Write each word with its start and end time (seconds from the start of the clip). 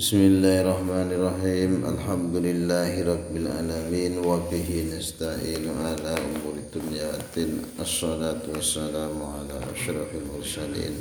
Bismillahirrahmanirrahim. 0.00 1.84
Alhamdulillahirrabbilalamin 1.84 4.24
Wabihi 4.24 4.96
nasta'inu 4.96 5.76
ala 5.76 6.16
umuri 6.24 6.64
dunya 6.72 7.12
din. 7.36 7.60
Assalatu 7.76 8.56
wassalamu 8.56 9.28
ala 9.28 9.60
ashrafil 9.68 10.24
mursalin. 10.24 10.96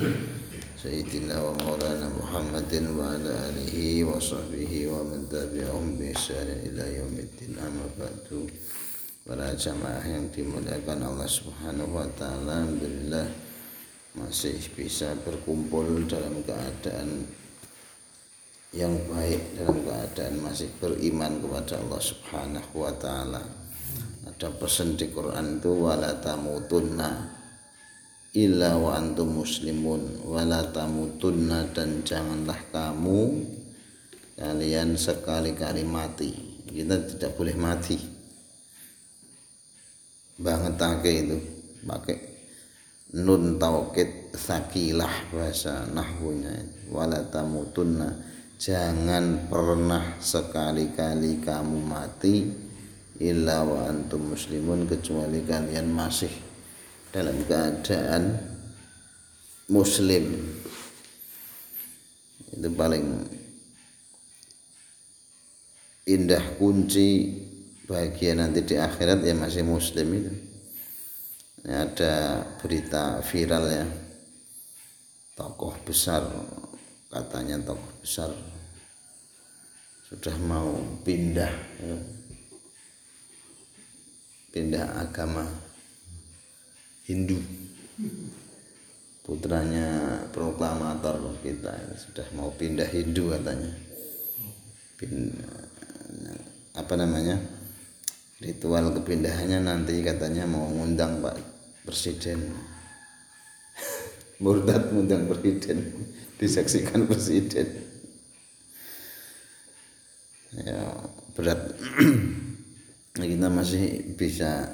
Sayyidina 0.76 1.40
wa 1.40 1.56
maulana 1.64 2.12
Muhammadin 2.12 2.92
wa 2.92 3.16
ala 3.16 3.56
alihi 3.56 4.04
wa 4.04 4.20
sahbihi 4.20 4.92
wa 4.92 5.08
man 5.08 5.32
tabi'ahum 5.32 5.96
bi 5.96 6.12
ihsanin 6.12 6.60
ila 6.68 6.84
yaumiddin. 6.84 7.56
Amma 7.56 7.88
ba'du. 7.96 8.52
Para 9.24 9.56
jamaah 9.56 10.04
yang 10.04 10.28
dimuliakan 10.28 11.08
Allah 11.08 11.24
Subhanahu 11.24 11.96
wa 11.96 12.04
taala 12.20 12.68
alhamdulillah 12.68 13.32
masih 14.20 14.60
bisa 14.76 15.16
berkumpul 15.24 16.04
dalam 16.04 16.44
keadaan 16.44 17.39
yang 18.70 18.94
baik 19.10 19.58
dalam 19.58 19.82
keadaan 19.82 20.46
masih 20.46 20.70
beriman 20.78 21.42
kepada 21.42 21.82
Allah 21.82 22.02
Subhanahu 22.02 22.74
wa 22.86 22.94
taala. 22.94 23.42
Ada 24.30 24.54
pesan 24.54 24.94
di 24.94 25.10
Quran 25.10 25.58
itu 25.58 25.74
wala 25.74 26.14
tamutunna 26.22 27.34
illa 28.38 28.78
wa 28.78 28.94
antum 28.94 29.42
muslimun 29.42 30.22
wala 30.22 30.70
tamutunna 30.70 31.66
dan 31.74 32.06
janganlah 32.06 32.62
kamu 32.70 33.42
kalian 34.38 34.94
sekali-kali 34.94 35.82
mati. 35.82 36.30
Kita 36.70 37.02
tidak 37.10 37.32
boleh 37.42 37.58
mati. 37.58 37.98
Banget 40.38 40.78
itu 41.10 41.38
pakai 41.82 42.18
nun 43.18 43.58
taukid 43.58 44.30
sakilah 44.38 45.34
bahasa 45.34 45.90
nahwunya 45.90 46.54
wala 46.94 47.26
tamutunna 47.34 48.29
jangan 48.60 49.48
pernah 49.48 50.20
sekali-kali 50.20 51.40
kamu 51.40 51.80
mati 51.80 52.44
illa 53.24 53.64
wa 53.64 53.88
antum 53.88 54.36
muslimun 54.36 54.84
kecuali 54.84 55.48
kalian 55.48 55.88
masih 55.88 56.32
dalam 57.16 57.40
keadaan 57.48 58.36
muslim. 59.72 60.28
Itu 62.52 62.68
paling 62.76 63.06
indah 66.04 66.44
kunci 66.60 67.32
bahagia 67.88 68.36
nanti 68.36 68.68
di 68.68 68.76
akhirat 68.76 69.24
ya 69.24 69.40
masih 69.40 69.64
muslim 69.64 70.08
itu. 70.20 70.34
Ini 71.64 71.72
ada 71.76 72.44
berita 72.60 73.24
viral 73.24 73.66
ya 73.72 73.88
tokoh 75.40 75.80
besar 75.88 76.28
katanya 77.10 77.58
tokoh 77.66 77.90
besar 78.06 78.30
sudah 80.10 80.38
mau 80.46 80.74
pindah 81.06 81.54
ya. 81.82 81.98
pindah 84.50 84.86
agama 84.98 85.46
Hindu. 87.10 87.38
Putranya 89.26 90.18
proklamator 90.34 91.38
kita 91.46 91.74
sudah 91.98 92.26
mau 92.38 92.50
pindah 92.54 92.86
Hindu 92.90 93.34
katanya. 93.34 93.74
Pindah, 94.98 95.54
apa 96.78 96.94
namanya? 96.98 97.38
Ritual 98.42 98.94
kepindahannya 98.94 99.62
nanti 99.62 100.02
katanya 100.02 100.50
mau 100.50 100.70
ngundang 100.70 101.22
Pak 101.22 101.38
Presiden. 101.86 102.50
Murtad 104.42 104.90
ngundang 104.94 105.30
Presiden 105.30 106.10
disaksikan 106.40 107.06
presiden. 107.06 107.68
Ya 110.56 110.82
berat. 111.36 111.76
Kita 113.20 113.52
masih 113.52 114.16
bisa 114.16 114.72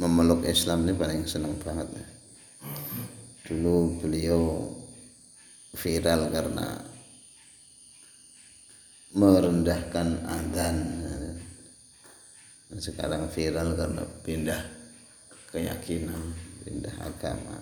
memeluk 0.00 0.44
Islam 0.48 0.88
ini 0.88 0.96
paling 0.96 1.24
senang 1.28 1.56
banget 1.60 1.88
ya. 1.92 2.06
dulu 3.50 3.98
beliau 4.00 4.72
viral 5.76 6.30
karena 6.30 6.80
merendahkan 9.12 10.08
adzan 10.22 10.76
sekarang 12.78 13.26
viral 13.28 13.74
karena 13.74 14.06
pindah 14.22 14.62
keyakinan 15.50 16.32
pindah 16.62 16.94
agama 17.02 17.58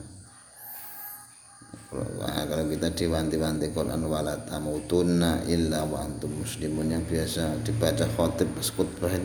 kalau 1.88 2.68
kita 2.68 2.92
diwanti-wanti 2.92 3.72
Quran 3.72 4.04
wala 4.04 4.36
tamutunna 4.44 5.40
illa 5.48 5.88
wa 5.88 6.04
antum 6.04 6.44
muslimun. 6.44 6.92
Yang 6.92 7.04
biasa 7.08 7.64
dibaca 7.64 8.04
khotib 8.12 8.52
khutbah 8.60 9.16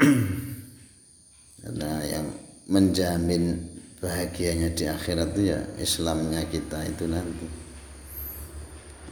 karena 1.60 1.90
yang 2.06 2.26
menjamin 2.70 3.66
bahagianya 4.00 4.72
di 4.72 4.88
akhirat 4.88 5.36
itu 5.36 5.52
ya 5.52 5.60
Islamnya 5.76 6.46
kita 6.46 6.86
itu 6.86 7.04
nanti. 7.10 7.50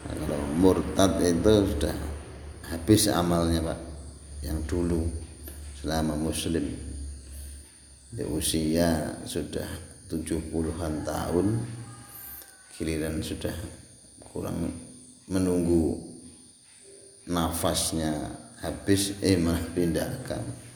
Nah, 0.06 0.14
kalau 0.14 0.40
murtad 0.56 1.18
itu 1.26 1.74
sudah 1.74 1.96
habis 2.70 3.10
amalnya 3.10 3.66
pak. 3.66 3.82
Yang 4.46 4.58
dulu 4.70 5.10
selama 5.82 6.14
muslim. 6.14 6.70
Di 8.08 8.24
usia 8.24 9.20
sudah 9.26 9.87
tujuh 10.08 10.40
puluhan 10.48 11.04
tahun 11.04 11.60
giliran 12.74 13.20
sudah 13.20 13.54
kurang 14.32 14.72
menunggu 15.28 16.00
nafasnya 17.28 18.32
habis 18.64 19.14
eh 19.20 19.36
malah 19.36 19.62
pindah 19.76 20.08
agama 20.24 20.68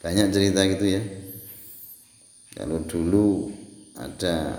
banyak 0.00 0.32
cerita 0.32 0.64
gitu 0.64 0.84
ya. 0.96 1.02
Kalau 2.56 2.82
dulu 2.88 3.52
ada 4.00 4.58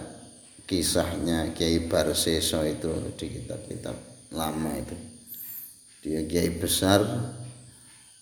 kisahnya 0.69 1.51
Kiai 1.51 1.89
Barseso 1.89 2.61
itu 2.63 2.93
di 3.17 3.25
kitab-kitab 3.27 3.97
lama 4.31 4.71
itu. 4.77 4.95
Dia 6.05 6.21
Kiai 6.29 6.55
besar 6.55 7.01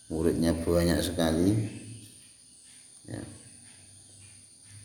muridnya 0.10 0.56
banyak 0.58 1.00
sekali 1.06 1.54
ya 3.06 3.22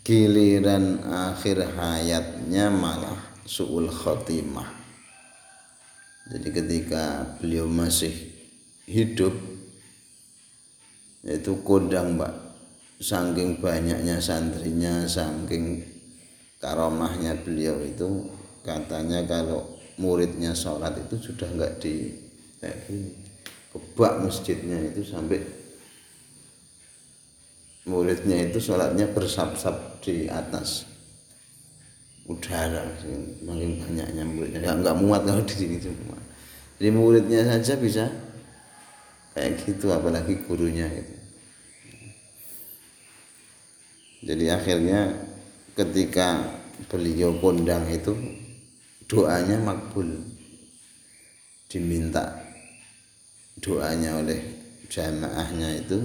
giliran 0.05 1.01
akhir 1.01 1.65
hayatnya 1.81 2.69
malah 2.69 3.17
suul 3.49 3.89
khotimah 3.89 4.69
jadi 6.29 6.49
ketika 6.53 7.25
beliau 7.41 7.65
masih 7.65 8.13
hidup 8.85 9.33
itu 11.25 11.53
kodang 11.65 12.21
mbak 12.21 12.37
saking 13.01 13.57
banyaknya 13.65 14.21
santrinya 14.21 15.09
saking 15.09 15.81
karomahnya 16.61 17.41
beliau 17.41 17.81
itu 17.81 18.29
katanya 18.61 19.25
kalau 19.25 19.65
muridnya 19.97 20.53
sholat 20.53 20.93
itu 21.01 21.33
sudah 21.33 21.49
enggak 21.49 21.81
di 21.81 22.13
gini 22.61 23.09
kebak 23.73 24.21
masjidnya 24.21 24.93
itu 24.93 25.01
sampai 25.01 25.64
muridnya 27.85 28.49
itu 28.49 28.59
sholatnya 28.61 29.09
bersab-sab 29.13 30.01
di 30.01 30.29
atas 30.29 30.89
udara 32.25 32.89
makin 33.45 33.77
banyaknya 33.85 34.25
muridnya. 34.25 34.59
Nggak, 34.65 34.77
nggak 34.81 34.97
muat 35.05 35.23
kalau 35.29 35.45
di 35.45 35.55
sini 35.55 35.77
semua 35.77 36.19
jadi 36.81 36.91
muridnya 36.91 37.41
saja 37.45 37.77
bisa 37.77 38.05
kayak 39.37 39.61
gitu 39.69 39.93
apalagi 39.93 40.41
gurunya 40.49 40.89
itu 40.89 41.15
jadi 44.25 44.57
akhirnya 44.57 45.13
ketika 45.77 46.41
beliau 46.89 47.37
kondang 47.45 47.85
itu 47.93 48.17
doanya 49.05 49.61
makbul. 49.61 50.09
Diminta 51.69 52.39
doanya 53.59 54.23
oleh 54.23 54.41
jamaahnya 54.89 55.85
itu 55.85 55.99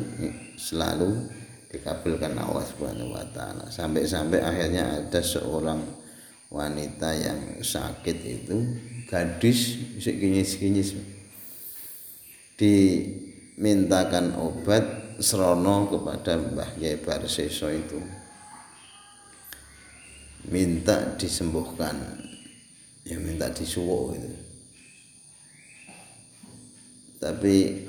selalu 0.57 1.29
dikabulkan 1.69 2.33
Allah 2.35 2.65
Subhanahu 2.65 3.13
wa 3.13 3.25
taala. 3.29 3.69
Sampai-sampai 3.69 4.41
akhirnya 4.41 5.05
ada 5.05 5.21
seorang 5.21 5.79
wanita 6.49 7.13
yang 7.13 7.61
sakit 7.61 8.17
itu 8.25 8.57
gadis 9.05 9.77
sekinyis-kinyis 10.01 10.97
dimintakan 12.57 14.33
obat 14.35 15.15
serono 15.21 15.85
kepada 15.93 16.41
Mbah 16.41 16.81
Yai 16.81 16.97
Barseso 16.97 17.69
itu 17.69 18.01
minta 20.49 21.13
disembuhkan 21.21 21.93
ya 23.05 23.21
minta 23.21 23.51
disuwo 23.53 24.17
itu 24.17 24.31
tapi 27.19 27.85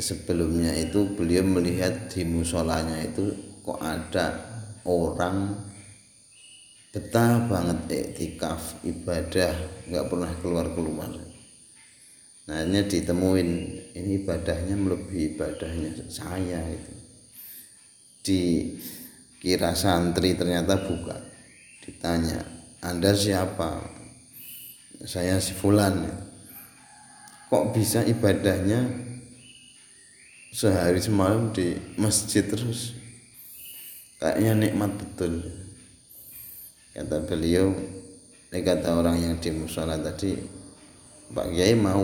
sebelumnya 0.00 0.72
itu 0.74 1.14
beliau 1.14 1.44
melihat 1.44 2.08
di 2.08 2.24
musolanya 2.24 2.98
itu 3.04 3.30
kok 3.60 3.78
ada 3.78 4.40
orang 4.88 5.54
betah 6.90 7.46
banget 7.46 7.78
iktikaf 8.10 8.82
ibadah 8.82 9.54
nggak 9.86 10.06
pernah 10.10 10.32
keluar 10.42 10.66
keluar 10.74 11.12
nah 12.50 12.56
hanya 12.66 12.82
ditemuin 12.82 13.50
ini 13.94 14.26
ibadahnya 14.26 14.74
melebihi 14.74 15.38
ibadahnya 15.38 16.10
saya 16.10 16.66
itu 16.66 16.94
di 18.26 18.42
kira 19.38 19.76
santri 19.78 20.34
ternyata 20.34 20.82
bukan 20.82 21.22
ditanya 21.86 22.60
anda 22.80 23.12
siapa? 23.12 23.76
Saya 25.04 25.36
si 25.36 25.52
fulan. 25.52 26.08
Kok 27.52 27.76
bisa 27.76 28.00
ibadahnya 28.08 28.88
sehari 30.50 30.98
semalam 30.98 31.54
di 31.54 31.78
masjid 31.94 32.42
terus. 32.42 32.98
Kayaknya 34.18 34.68
nikmat 34.68 34.92
betul. 34.98 35.46
Kata 36.90 37.22
beliau 37.24 37.70
ini 38.50 38.60
kata 38.66 38.98
orang 38.98 39.16
yang 39.16 39.38
di 39.38 39.54
musola 39.54 39.94
tadi 39.94 40.34
Pak 41.30 41.54
Kiai 41.54 41.78
mau 41.78 42.02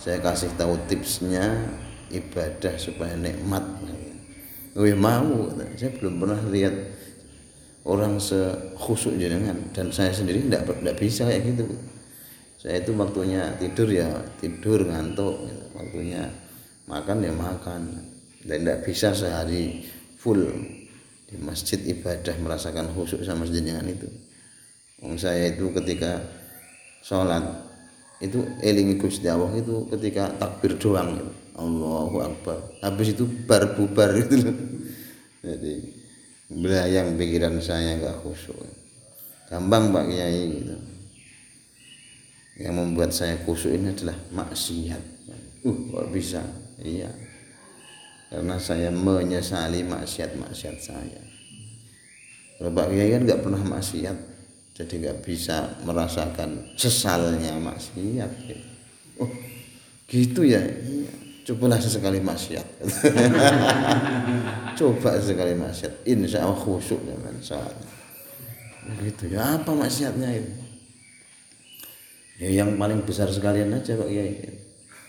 saya 0.00 0.16
kasih 0.24 0.56
tahu 0.56 0.80
tipsnya 0.88 1.68
ibadah 2.08 2.74
supaya 2.80 3.12
nikmat. 3.20 3.62
Oh 4.74 4.88
ya 4.88 4.96
mau 4.96 5.52
saya 5.76 5.92
belum 6.00 6.24
pernah 6.24 6.40
lihat 6.48 6.74
orang 7.84 8.16
sekhusuk 8.16 9.20
jenengan. 9.20 9.60
Dan 9.76 9.92
saya 9.92 10.10
sendiri 10.10 10.48
tidak 10.48 10.72
tidak 10.72 10.96
bisa 10.96 11.28
kayak 11.28 11.52
gitu. 11.52 11.68
Saya 12.56 12.80
itu 12.80 12.96
waktunya 12.96 13.52
tidur 13.60 13.92
ya 13.92 14.08
tidur 14.40 14.88
ngantuk 14.88 15.36
waktunya 15.76 16.32
makan 16.88 17.24
ya 17.24 17.32
makan. 17.32 17.82
Dan 18.44 18.60
tidak 18.60 18.84
bisa 18.84 19.16
sehari 19.16 19.88
full 20.20 20.44
di 21.24 21.36
masjid 21.40 21.80
ibadah 21.80 22.36
merasakan 22.40 22.92
khusyuk 22.92 23.24
sama 23.24 23.48
jenengan 23.48 23.88
itu. 23.88 24.04
Wong 25.00 25.16
saya 25.16 25.52
itu 25.52 25.72
ketika 25.72 26.20
sholat 27.00 27.44
itu 28.20 28.40
elingi 28.64 28.96
Gusti 28.96 29.28
Allah 29.28 29.52
itu 29.56 29.88
ketika 29.92 30.32
takbir 30.40 30.76
doang 30.76 31.16
gitu. 31.16 31.32
Allahu 31.54 32.16
Akbar. 32.24 32.58
Habis 32.82 33.14
itu 33.14 33.24
bar 33.46 33.76
bubar 33.78 34.10
itu 34.16 34.42
loh. 34.42 34.56
Jadi 35.44 35.74
belayang 36.50 37.16
pikiran 37.20 37.60
saya 37.60 38.00
nggak 38.00 38.24
khusyuk. 38.24 38.58
Gampang 39.48 39.92
Pak 39.92 40.04
Kiai 40.08 40.42
gitu. 40.50 40.76
Yang 42.60 42.74
membuat 42.74 43.10
saya 43.12 43.36
khusyuk 43.44 43.72
ini 43.76 43.92
adalah 43.92 44.16
maksiat. 44.32 45.02
Uh 45.64 45.78
kok 45.92 46.06
bisa 46.12 46.44
iya. 46.80 47.10
Karena 48.32 48.58
saya 48.58 48.90
menyesali 48.90 49.86
maksiat-maksiat 49.86 50.76
saya. 50.82 51.22
Kalau 52.58 52.70
Pak 52.74 52.86
Kiai 52.90 53.14
kan 53.14 53.22
nggak 53.22 53.42
pernah 53.42 53.62
maksiat 53.62 54.16
jadi 54.74 54.94
nggak 55.06 55.18
bisa 55.22 55.78
merasakan 55.86 56.74
sesalnya 56.74 57.54
maksiat 57.62 58.30
gitu. 58.50 58.68
oh 59.22 59.30
gitu 60.10 60.42
ya? 60.42 60.58
Iya. 60.58 61.12
cobalah 61.44 61.76
sesekali 61.76 62.24
maksiat. 62.24 62.66
Coba 64.80 65.20
sekali 65.20 65.52
maksiat. 65.52 66.08
Insya 66.08 66.42
Allah 66.42 66.56
khusyuk 66.56 67.04
ya 67.04 67.14
saat 67.44 67.76
gitu 69.04 69.28
ya. 69.28 69.60
Apa 69.60 69.76
maksiatnya 69.76 70.28
itu 70.40 70.64
ya 72.38 72.48
yang 72.50 72.74
paling 72.74 73.06
besar 73.06 73.30
sekalian 73.30 73.70
aja 73.70 73.94
Pak 73.94 74.08
Kiai 74.10 74.63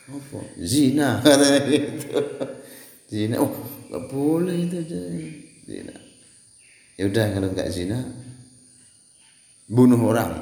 apa? 0.06 0.40
Zina. 0.62 1.20
Katanya 1.26 1.60
gitu 1.70 2.10
zina. 3.10 3.36
Oh 3.42 3.52
nggak 3.90 4.04
boleh 4.10 4.56
itu 4.66 4.80
zina. 5.66 5.96
Ya 6.96 7.04
udah 7.10 7.26
kalau 7.34 7.50
nggak 7.54 7.72
zina 7.72 8.00
bunuh 9.70 10.00
orang. 10.02 10.34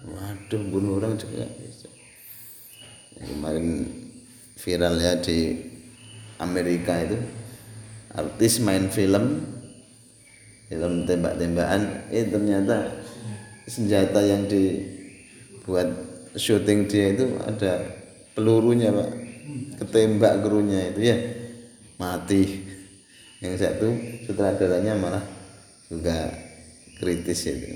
Waduh 0.00 0.62
bunuh 0.72 0.96
orang 0.98 1.14
juga 1.20 1.44
bisa. 1.60 1.88
Ya, 3.20 3.28
kemarin 3.28 3.84
viral 4.56 4.96
ya 4.96 5.12
di 5.20 5.68
Amerika 6.40 6.96
itu 7.04 7.20
artis 8.16 8.58
main 8.64 8.88
film 8.88 9.44
film 10.70 11.04
tembak-tembakan 11.04 12.08
eh 12.08 12.24
ternyata 12.30 13.04
senjata 13.68 14.24
yang 14.24 14.48
dibuat 14.48 15.88
syuting 16.34 16.88
dia 16.88 17.12
itu 17.12 17.26
ada 17.44 17.99
pelurunya 18.34 18.94
pak. 18.94 19.10
Ketembak 19.82 20.44
kerunya 20.44 20.94
itu 20.94 21.00
ya. 21.02 21.16
Mati. 21.96 22.42
Yang 23.40 23.54
satu 23.64 23.88
sutradaranya 24.28 24.96
malah 25.00 25.24
juga 25.88 26.28
kritis 27.00 27.48
itu. 27.48 27.70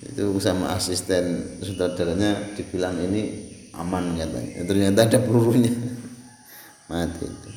Itu 0.00 0.34
sama 0.42 0.74
asisten 0.74 1.56
sutradaranya 1.62 2.56
dibilang 2.58 2.98
ini 2.98 3.50
aman 3.76 4.18
katanya. 4.18 4.66
Ternyata 4.66 5.00
ada 5.06 5.18
pelurunya. 5.22 5.70
Mati 6.90 7.24
itu. 7.24 7.50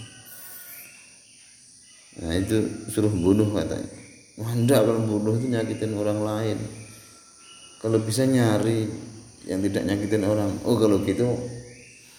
Nah 2.21 2.33
itu 2.37 2.57
suruh 2.93 3.09
bunuh 3.09 3.49
katanya. 3.49 3.89
Enggak 4.37 4.85
kalau 4.85 5.01
bunuh 5.05 5.37
itu 5.37 5.49
nyakitin 5.49 5.93
orang 5.97 6.19
lain. 6.21 6.57
Kalau 7.81 7.99
bisa 8.01 8.25
nyari 8.25 8.87
yang 9.47 9.59
tidak 9.63 9.83
nyakitin 9.87 10.23
orang. 10.23 10.51
Oh 10.63 10.75
kalau 10.79 11.03
gitu 11.03 11.27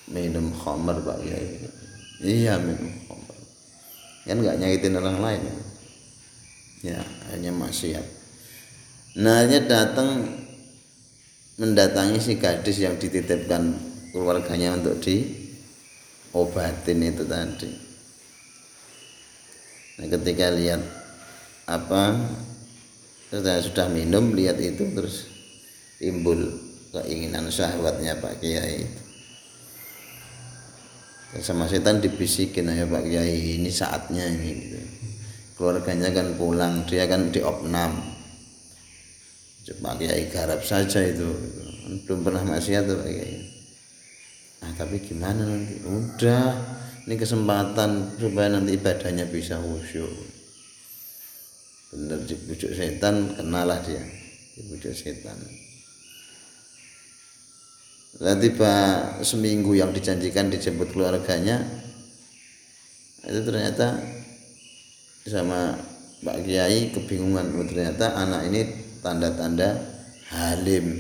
minum 0.09 0.53
khamar 0.53 1.00
pak 1.00 1.17
ya 1.25 1.41
iya 2.21 2.61
minum 2.61 2.93
khamar 3.09 3.37
kan 4.25 4.37
nggak 4.41 4.59
nyakitin 4.61 4.97
orang 5.00 5.19
lain. 5.21 5.43
Ya 6.85 7.00
hanya 7.32 7.49
maksiat. 7.53 8.05
Nah 9.21 9.41
hanya 9.41 9.65
datang 9.65 10.29
mendatangi 11.56 12.21
si 12.21 12.37
gadis 12.37 12.82
yang 12.82 12.99
dititipkan 13.00 13.73
keluarganya 14.12 14.77
untuk 14.77 15.00
diobatin 15.00 16.99
itu 17.09 17.25
tadi. 17.25 17.70
Nah 19.97 20.06
ketika 20.11 20.50
lihat 20.50 20.82
apa 21.65 22.19
sudah 23.32 23.62
sudah 23.65 23.87
minum 23.88 24.37
lihat 24.37 24.61
itu 24.61 24.93
terus 24.93 25.31
timbul 25.97 26.64
keinginan 26.94 27.50
syahwatnya 27.50 28.14
Pak 28.23 28.38
Kiai. 28.38 28.87
Itu 31.35 31.43
sama 31.43 31.67
setan 31.67 31.99
dibisikin 31.99 32.70
ayo 32.70 32.87
Pak 32.87 33.02
Kiai 33.02 33.58
ini 33.58 33.70
saatnya 33.70 34.23
ini 34.31 34.50
gitu. 34.55 34.81
keluarganya 35.55 36.11
kan 36.11 36.35
pulang 36.35 36.82
dia 36.87 37.06
kan 37.11 37.35
di 37.35 37.43
opnam. 37.43 37.99
Pak 39.64 39.94
Kiai 39.99 40.31
garap 40.31 40.62
saja 40.62 41.02
itu 41.02 41.26
belum 42.06 42.22
pernah 42.22 42.43
maksiat 42.46 42.86
Pak 42.86 43.10
Kiai. 43.10 43.36
Nah 44.63 44.70
tapi 44.79 45.03
gimana 45.03 45.43
nanti? 45.43 45.82
Udah 45.82 46.55
ini 47.10 47.15
kesempatan 47.19 48.17
supaya 48.17 48.55
nanti 48.55 48.79
ibadahnya 48.79 49.27
bisa 49.27 49.58
khusyuk. 49.58 50.10
Bener 51.94 52.22
dibujuk 52.27 52.74
setan 52.74 53.34
kenalah 53.39 53.79
dia 53.82 54.03
dibujuk 54.55 54.94
setan 54.94 55.64
dan 58.23 58.39
tiba 58.39 58.73
seminggu 59.27 59.75
yang 59.75 59.91
dijanjikan 59.91 60.47
dijemput 60.47 60.94
keluarganya 60.94 61.67
itu 63.27 63.41
ternyata 63.43 63.99
sama 65.27 65.75
Pak 66.23 66.44
Kiai 66.44 66.94
kebingungan 66.94 67.56
oh, 67.59 67.67
ternyata 67.67 68.15
anak 68.15 68.53
ini 68.53 68.61
tanda-tanda 69.03 69.77
halim 70.31 70.94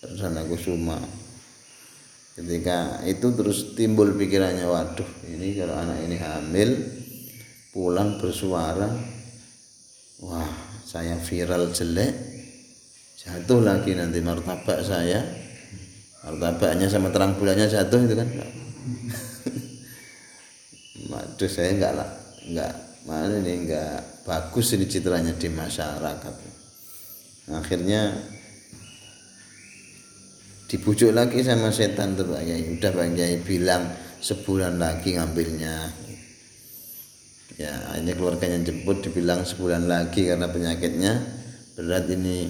Perdana 0.00 0.42
Kusuma 0.48 0.98
ketika 2.32 3.04
itu 3.04 3.28
terus 3.36 3.76
timbul 3.76 4.16
pikirannya 4.16 4.64
waduh 4.64 5.10
ini 5.28 5.52
kalau 5.52 5.76
anak 5.76 6.00
ini 6.00 6.16
hamil 6.16 6.70
pulang 7.76 8.16
bersuara 8.16 8.88
wah 10.24 10.52
saya 10.88 11.20
viral 11.20 11.76
jelek 11.76 12.14
jatuh 13.20 13.60
lagi 13.60 13.92
nanti 13.92 14.24
martabak 14.24 14.80
saya 14.80 15.41
martabaknya 16.22 16.86
sama 16.86 17.10
terang 17.10 17.34
bulannya 17.34 17.66
jatuh 17.66 18.00
itu 18.06 18.14
kan? 18.14 18.28
Waduh 21.12 21.50
saya 21.50 21.74
enggak 21.74 21.92
lah 21.98 22.08
enggak 22.46 22.72
mana 23.02 23.42
ini 23.42 23.66
enggak 23.66 24.22
bagus 24.22 24.78
ini 24.78 24.86
citranya 24.86 25.34
di 25.34 25.50
masyarakat. 25.50 26.34
Akhirnya 27.50 28.14
dibujuk 30.70 31.10
lagi 31.12 31.42
sama 31.42 31.74
setan 31.74 32.14
tuh 32.14 32.30
Pak 32.30 32.46
Kiai. 32.46 32.78
Udah 32.78 32.90
Pak 32.94 33.06
Kiai 33.18 33.36
bilang 33.42 33.82
sebulan 34.22 34.78
lagi 34.78 35.18
ngambilnya. 35.18 35.74
Ya 37.60 37.74
hanya 37.92 38.16
keluarganya 38.16 38.64
jemput 38.64 39.04
dibilang 39.04 39.44
sebulan 39.44 39.90
lagi 39.90 40.30
karena 40.30 40.48
penyakitnya. 40.48 41.12
Berat 41.76 42.08
ini 42.08 42.48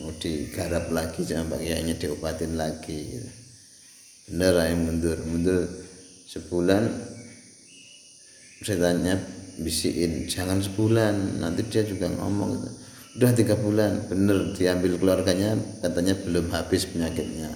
mau 0.00 0.10
digarap 0.16 0.88
lagi 0.88 1.20
jangan 1.28 1.52
pakaiannya 1.52 1.94
diobatin 2.00 2.56
lagi 2.56 3.20
bener 4.30 4.54
yang 4.56 4.80
mundur. 4.88 5.18
Mundur 5.28 5.68
sebulan 6.24 6.88
setannya 8.64 9.20
bisiin 9.60 10.24
jangan 10.24 10.64
sebulan 10.64 11.42
nanti 11.44 11.66
dia 11.68 11.84
juga 11.84 12.08
ngomong 12.08 12.50
gitu. 12.56 12.70
udah 13.10 13.32
tiga 13.34 13.58
bulan 13.58 14.06
bener 14.06 14.54
diambil 14.54 14.94
keluarganya 14.96 15.58
katanya 15.84 16.14
belum 16.16 16.48
habis 16.54 16.88
penyakitnya. 16.88 17.50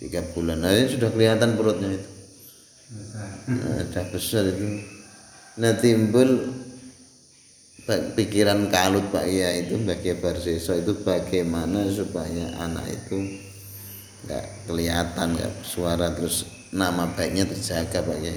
Tiga 0.00 0.24
bulan. 0.32 0.64
Nah 0.64 0.72
sudah 0.88 1.12
kelihatan 1.12 1.60
perutnya 1.60 1.92
itu. 1.92 2.10
Nah, 3.52 3.84
sudah 3.84 4.04
besar 4.12 4.44
itu. 4.48 4.64
Nah 5.60 5.76
timbul 5.76 6.56
pikiran 8.14 8.70
kalut 8.70 9.10
Pak 9.10 9.26
ya 9.26 9.50
itu 9.58 9.74
bagi 9.82 10.14
Barseso 10.14 10.78
itu 10.78 10.94
bagaimana 11.02 11.88
supaya 11.90 12.54
anak 12.62 12.86
itu 12.86 13.18
nggak 14.26 14.70
kelihatan 14.70 15.34
nggak 15.34 15.52
suara 15.66 16.12
terus 16.14 16.46
nama 16.70 17.10
baiknya 17.10 17.50
terjaga 17.50 17.98
Pak 18.04 18.18
ya. 18.22 18.34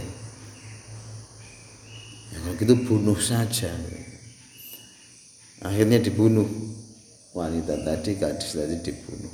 ya 2.34 2.38
kalau 2.42 2.56
gitu 2.58 2.74
bunuh 2.88 3.20
saja. 3.20 3.70
Akhirnya 5.64 6.02
dibunuh. 6.02 6.46
Wanita 7.34 7.82
tadi 7.82 8.14
gadis 8.14 8.54
tadi 8.54 8.78
dibunuh. 8.78 9.34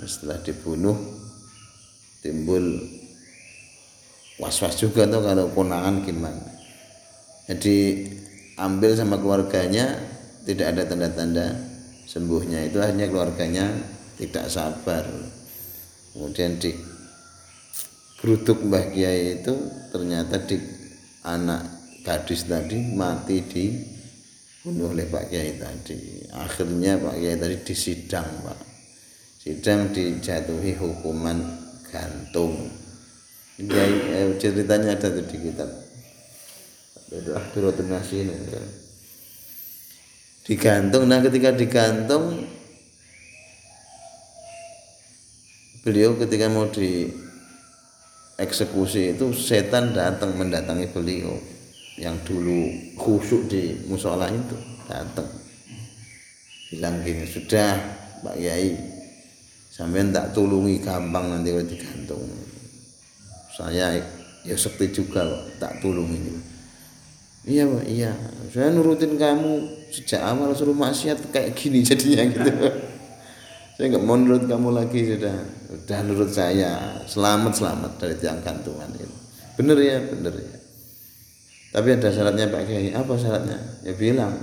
Nah, 0.00 0.08
setelah 0.08 0.40
dibunuh 0.40 0.96
timbul 2.24 2.80
was-was 4.40 4.80
juga 4.80 5.04
tuh 5.04 5.20
kalau 5.20 5.52
konangan 5.52 6.00
gimana. 6.00 6.48
Jadi 7.44 8.08
ambil 8.56 8.96
sama 8.96 9.20
keluarganya 9.20 9.98
tidak 10.48 10.74
ada 10.74 10.82
tanda-tanda 10.88 11.46
sembuhnya. 12.10 12.66
Itu 12.66 12.82
hanya 12.82 13.06
keluarganya 13.06 13.70
tidak 14.18 14.50
sabar. 14.50 15.06
Kemudian 16.10 16.58
di 16.58 16.74
geruduk 18.18 18.66
Mbah 18.66 18.90
Kiai 18.92 19.40
itu 19.40 19.54
ternyata 19.94 20.42
di 20.44 20.58
anak 21.24 21.62
gadis 22.02 22.44
tadi 22.50 22.76
mati 22.96 23.40
di 23.46 23.64
bunuh 24.60 24.92
oleh 24.92 25.08
Pak 25.08 25.30
Kiai 25.32 25.56
tadi. 25.56 26.28
Akhirnya 26.34 27.00
Pak 27.00 27.16
Kiai 27.16 27.36
tadi 27.38 27.56
disidang 27.64 28.28
Pak. 28.44 28.60
Sidang 29.40 29.88
dijatuhi 29.94 30.76
hukuman 30.76 31.38
gantung. 31.88 32.68
Kiai 33.56 33.94
eh, 34.12 34.36
ceritanya 34.36 34.96
ada 34.96 35.08
di 35.16 35.36
kitab 35.36 35.79
itu 37.10 37.30
Abdurrahman 37.34 37.98
Nasin 37.98 38.30
digantung 40.46 41.10
nah 41.10 41.18
ketika 41.22 41.50
digantung 41.54 42.46
beliau 45.82 46.14
ketika 46.20 46.46
mau 46.52 46.68
dieksekusi 46.70 47.18
itu 49.16 49.32
setan 49.34 49.90
datang 49.96 50.36
mendatangi 50.38 50.86
beliau 50.92 51.34
yang 52.00 52.16
dulu 52.24 52.72
khusyuk 52.96 53.44
di 53.52 53.76
musola 53.84 54.24
itu 54.32 54.56
datang. 54.88 55.28
Bilang 56.72 57.04
gini 57.04 57.28
sudah 57.28 57.76
Pak 58.24 58.40
Yai 58.40 58.72
sampai 59.68 60.08
tak 60.08 60.32
tulungi 60.32 60.80
gampang 60.80 61.28
nanti 61.28 61.52
kalau 61.52 61.68
digantung. 61.68 62.24
Saya 63.52 64.00
ya 64.48 64.56
sekti 64.56 64.88
juga 64.88 65.28
kok 65.28 65.60
tak 65.60 65.84
tulungi 65.84 66.16
iya 67.44 67.64
Pak 67.68 67.84
iya 67.86 68.12
saya 68.50 68.68
nurutin 68.74 69.14
kamu 69.14 69.52
sejak 69.94 70.20
awal 70.24 70.52
suruh 70.52 70.76
maksiat 70.76 71.32
kayak 71.32 71.56
gini 71.56 71.84
jadinya 71.88 72.24
gitu 72.28 72.52
saya 73.76 73.86
nggak 73.96 74.04
mau 74.04 74.18
nurut 74.18 74.44
kamu 74.44 74.68
lagi 74.76 75.16
sudah 75.16 75.36
sudah 75.70 75.98
nurut 76.04 76.30
saya 76.32 77.00
selamat 77.08 77.52
selamat 77.56 77.92
dari 77.96 78.14
tiang 78.20 78.40
gantungan 78.44 78.90
itu 78.92 79.16
bener 79.56 79.76
ya 79.80 79.98
bener 80.04 80.34
ya 80.36 80.60
tapi 81.70 81.94
ada 81.94 82.10
syaratnya 82.10 82.50
Pak 82.50 82.62
Kiai. 82.66 82.90
Apa 82.90 83.14
syaratnya? 83.14 83.58
Ya 83.86 83.94
bilang 83.94 84.34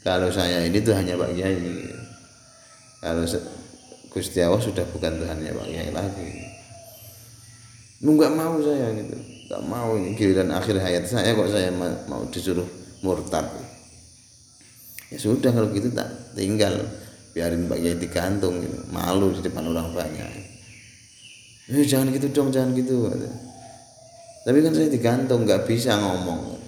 kalau 0.00 0.32
saya 0.32 0.64
ini 0.64 0.80
tuh 0.80 0.96
hanya 0.96 1.16
Pak 1.16 1.36
Kiai. 1.36 1.60
Kalau 3.04 3.24
Gusti 4.08 4.40
Allah 4.40 4.62
sudah 4.64 4.84
bukan 4.88 5.20
Tuhannya 5.20 5.52
Pak 5.52 5.66
Kiai 5.68 5.90
lagi. 5.92 6.28
Nggak 8.04 8.32
mau 8.36 8.60
saya 8.60 8.92
gitu, 9.00 9.16
nggak 9.44 9.62
mau 9.68 9.96
ini 10.00 10.16
giliran 10.16 10.50
akhir 10.52 10.80
hayat 10.80 11.04
saya 11.04 11.36
kok 11.36 11.50
saya 11.52 11.68
mau 11.74 12.22
disuruh 12.32 12.66
murtad. 13.04 13.44
Ya 15.12 15.18
sudah 15.20 15.52
kalau 15.52 15.68
gitu 15.70 15.92
tak 15.92 16.08
tinggal 16.32 16.80
biarin 17.36 17.68
Pak 17.68 17.78
Kiai 17.78 17.96
digantung 17.98 18.62
gitu. 18.62 18.78
malu 18.90 19.30
di 19.34 19.40
depan 19.44 19.68
orang 19.68 19.92
banyak. 19.92 20.30
Eh 21.70 21.84
jangan 21.84 22.12
gitu 22.12 22.28
dong, 22.32 22.48
jangan 22.52 22.76
gitu 22.76 23.08
tapi 24.44 24.60
kan 24.60 24.76
saya 24.76 24.88
digantung 24.92 25.48
nggak 25.48 25.64
bisa 25.64 25.96
ngomong 25.96 26.60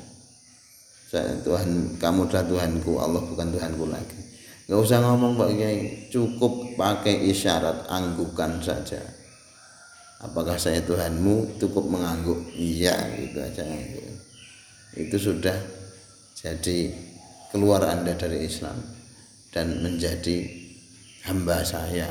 saya 1.06 1.37
Tuhan 1.45 2.00
kamu 2.00 2.26
adalah 2.26 2.45
Tuhanku 2.49 2.92
Allah 2.97 3.23
bukan 3.23 3.52
Tuhanku 3.52 3.85
lagi 3.92 4.16
nggak 4.66 4.80
usah 4.80 4.99
ngomong 5.04 5.37
Pak 5.37 5.50
Kiai 5.54 6.09
cukup 6.09 6.75
pakai 6.80 7.28
isyarat 7.28 7.87
anggukan 7.87 8.59
saja 8.64 8.99
apakah 10.20 10.56
saya 10.56 10.80
Tuhanmu? 10.85 11.61
Cukup 11.61 11.88
mengangguk. 11.90 12.40
Iya 12.56 12.96
gitu 13.20 13.38
aja. 13.40 13.64
Itu 14.96 15.16
sudah 15.20 15.56
jadi 16.37 16.92
keluar 17.52 17.85
anda 17.85 18.16
dari 18.16 18.49
Islam 18.49 18.76
dan 19.52 19.80
menjadi 19.80 20.44
hamba 21.25 21.64
saya 21.64 22.08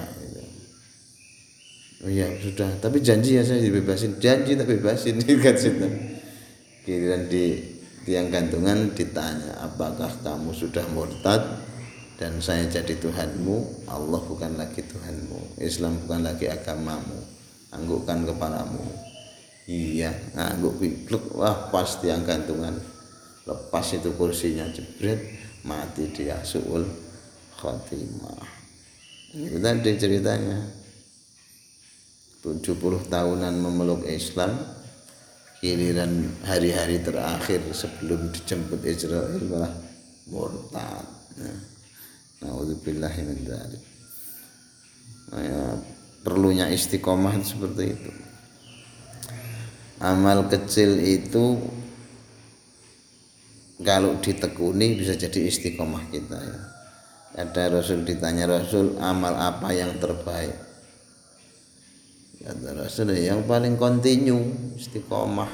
oh 2.03 2.09
iya 2.11 2.29
sudah. 2.41 2.69
Tapi 2.77 3.01
janji 3.01 3.39
ya 3.39 3.43
saya 3.45 3.61
dibebasin. 3.63 4.21
Janji 4.21 4.53
tak 4.53 4.69
bebasin 4.69 5.17
kan 5.45 5.55
situ 5.57 5.87
kirian 6.85 7.25
di 7.25 7.57
tiang 8.05 8.29
gantungan 8.29 8.93
ditanya 8.93 9.57
apakah 9.65 10.13
kamu 10.21 10.53
sudah 10.53 10.85
murtad 10.93 11.41
dan 12.21 12.37
saya 12.37 12.69
jadi 12.69 12.93
Tuhanmu? 13.01 13.89
Allah 13.89 14.21
bukan 14.21 14.53
lagi 14.53 14.85
Tuhanmu. 14.85 15.57
Islam 15.57 15.97
bukan 16.05 16.21
lagi 16.21 16.45
agamamu 16.45 17.34
anggukkan 17.75 18.23
kepalamu. 18.23 18.83
Iya 19.65 20.13
ngangguk 20.37 20.77
pikluk 20.77 21.23
wah 21.35 21.73
pas 21.73 21.89
tiang 21.97 22.21
gantungan 22.21 22.77
lepas 23.49 23.97
itu 23.97 24.13
kursinya 24.13 24.69
jebret 24.69 25.17
mati 25.65 26.05
dia 26.13 26.37
suul 26.45 26.85
khotimah 27.57 28.65
itu 29.35 29.59
tadi 29.59 29.91
ceritanya. 29.99 30.59
70 32.39 33.09
tahunan 33.09 33.53
memeluk 33.57 34.05
Islam 34.07 34.53
giliran 35.59 36.29
hari-hari 36.45 37.01
terakhir 37.01 37.59
sebelum 37.73 38.29
dijemput 38.31 38.79
Israel 38.85 39.41
malah 39.49 39.73
murtad. 40.29 41.03
Nah, 41.41 41.57
nah, 42.45 42.53
ya, 45.41 45.63
perlunya 46.25 46.65
istiqomah 46.73 47.37
seperti 47.45 47.83
itu. 47.93 48.11
Amal 50.01 50.49
kecil 50.49 50.97
itu 51.05 51.61
kalau 53.85 54.17
ditekuni 54.17 54.97
bisa 54.97 55.13
jadi 55.13 55.45
istiqomah 55.45 56.09
kita 56.09 56.35
ya. 56.41 56.59
Ada 57.35 57.77
Rasul 57.77 58.07
ditanya 58.07 58.49
Rasul 58.49 58.97
amal 58.97 59.37
apa 59.37 59.69
yang 59.75 60.01
terbaik? 60.01 60.55
Kata 62.41 62.73
Rasul 62.73 63.13
yang 63.21 63.45
paling 63.45 63.77
kontinu 63.77 64.39
istiqomah. 64.79 65.51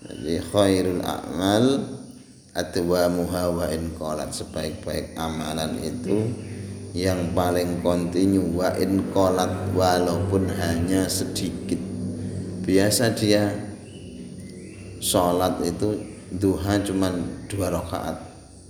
Jadi 0.00 0.40
khairul 0.52 1.04
a'mal 1.04 1.86
atwamuha 2.56 3.42
wa 3.52 3.66
in 3.70 3.94
qalat. 3.94 4.34
Sebaik-baik 4.34 5.14
amalan 5.14 5.78
itu 5.84 6.49
yang 6.90 7.30
paling 7.38 7.78
kontinu 7.86 8.50
wa 8.58 8.74
in 8.74 8.98
qalat 9.14 9.70
walaupun 9.70 10.50
hanya 10.50 11.06
sedikit. 11.06 11.78
Biasa 12.66 13.14
dia 13.14 13.50
sholat 14.98 15.62
itu 15.62 15.94
duha 16.34 16.82
cuman 16.82 17.46
dua 17.46 17.70
rakaat. 17.70 18.18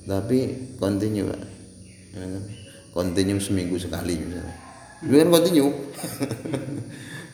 Tapi 0.05 0.73
kontinu 0.77 1.33
kontinu 2.93 3.41
seminggu 3.41 3.81
sekali 3.81 4.21
misalnya. 4.21 4.57
Itu 5.01 5.15
kan 5.17 5.29
continue 5.33 5.73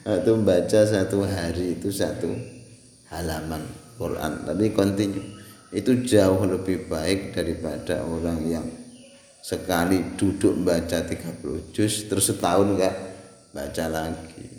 itu 0.06 0.30
membaca 0.38 0.80
satu 0.86 1.26
hari 1.26 1.74
itu 1.74 1.90
satu 1.90 2.30
halaman 3.10 3.66
Quran. 3.98 4.46
Tapi 4.46 4.70
continue 4.70 5.34
itu 5.74 6.06
jauh 6.06 6.46
lebih 6.46 6.86
baik 6.86 7.34
daripada 7.34 8.06
orang 8.06 8.38
yang 8.46 8.66
sekali 9.46 10.18
duduk 10.18 10.58
baca 10.66 11.06
30 11.06 11.70
juz 11.70 12.10
terus 12.10 12.34
setahun 12.34 12.66
enggak 12.74 12.94
baca 13.54 13.84
lagi. 13.86 14.50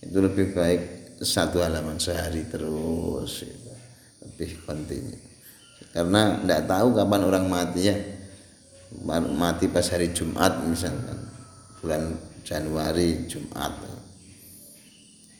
Itu 0.00 0.24
lebih 0.24 0.56
baik 0.56 0.80
satu 1.20 1.60
halaman 1.60 2.00
sehari 2.00 2.48
terus 2.48 3.44
itu. 3.44 3.68
lebih 4.24 4.50
continue 4.64 5.28
karena 5.92 6.36
tidak 6.44 6.62
tahu 6.68 6.88
kapan 6.94 7.22
orang 7.26 7.44
mati 7.48 7.80
ya. 7.88 7.96
Mati 9.36 9.68
pas 9.68 9.84
hari 9.92 10.16
Jumat 10.16 10.64
misalkan 10.64 11.18
bulan 11.80 12.16
Januari 12.40 13.28
Jumat. 13.28 13.76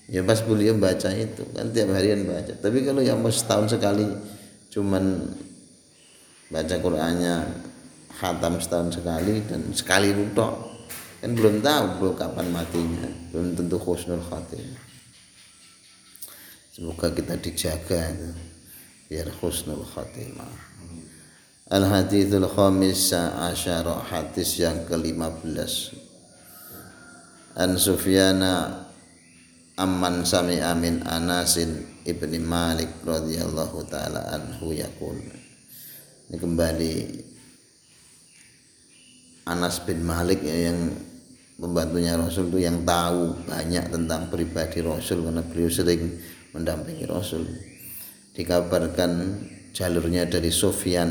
Ya 0.09 0.25
pas 0.25 0.41
beliau 0.41 0.77
baca 0.77 1.09
itu 1.13 1.45
kan 1.53 1.69
tiap 1.73 1.93
harian 1.93 2.25
baca. 2.25 2.53
Tapi 2.59 2.85
kalau 2.85 3.01
yang 3.05 3.21
setahun 3.29 3.77
sekali 3.77 4.05
cuman 4.73 5.33
baca 6.49 6.75
Qur'annya 6.81 7.35
khatam 8.19 8.59
setahun 8.59 8.99
sekali 8.99 9.47
dan 9.47 9.71
sekali 9.71 10.11
rutok 10.11 10.55
kan 11.19 11.35
belum 11.35 11.63
tahu 11.63 11.85
belum 12.03 12.15
kapan 12.15 12.47
matinya. 12.51 13.11
Belum 13.31 13.55
tentu 13.55 13.79
khusnul 13.79 14.23
khatimah 14.23 14.89
semoga 16.79 17.11
kita 17.11 17.35
dijaga 17.43 18.15
itu 18.15 18.31
biar 19.11 19.27
khusnul 19.43 19.83
khatimah. 19.83 20.71
Al 21.75 21.85
hadithul 21.91 22.47
khamis 22.47 23.11
asyara 23.19 23.99
hadis 24.07 24.63
yang 24.63 24.87
ke-15 24.87 25.75
an 27.59 27.75
Sufyana 27.75 28.87
amman 29.75 30.23
sami 30.23 30.63
amin 30.63 31.03
Anasin 31.03 31.83
ibni 32.07 32.39
Malik 32.39 33.03
radhiyallahu 33.03 33.83
taala 33.91 34.31
anhu 34.39 34.71
yaqul. 34.71 35.19
Ini 36.31 36.37
kembali 36.39 36.95
Anas 39.49 39.81
bin 39.81 40.05
Malik 40.05 40.45
ya, 40.45 40.69
yang 40.69 40.93
pembantunya 41.57 42.15
Rasul 42.21 42.53
itu 42.53 42.69
yang 42.69 42.85
tahu 42.85 43.33
banyak 43.49 43.89
tentang 43.89 44.29
pribadi 44.29 44.85
Rasul 44.85 45.25
karena 45.25 45.41
beliau 45.41 45.73
sering 45.73 46.21
mendampingi 46.53 47.09
Rasul. 47.09 47.49
Dikabarkan 48.37 49.41
jalurnya 49.73 50.29
dari 50.29 50.53
Sofyan 50.53 51.11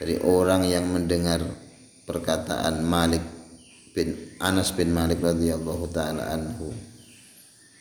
dari 0.00 0.16
orang 0.24 0.64
yang 0.64 0.88
mendengar 0.88 1.44
perkataan 2.08 2.82
Malik 2.82 3.22
bin 3.92 4.14
Anas 4.40 4.72
bin 4.72 4.94
Malik 4.94 5.20
radhiyallahu 5.20 5.84
taala 5.92 6.32
anhu. 6.32 6.70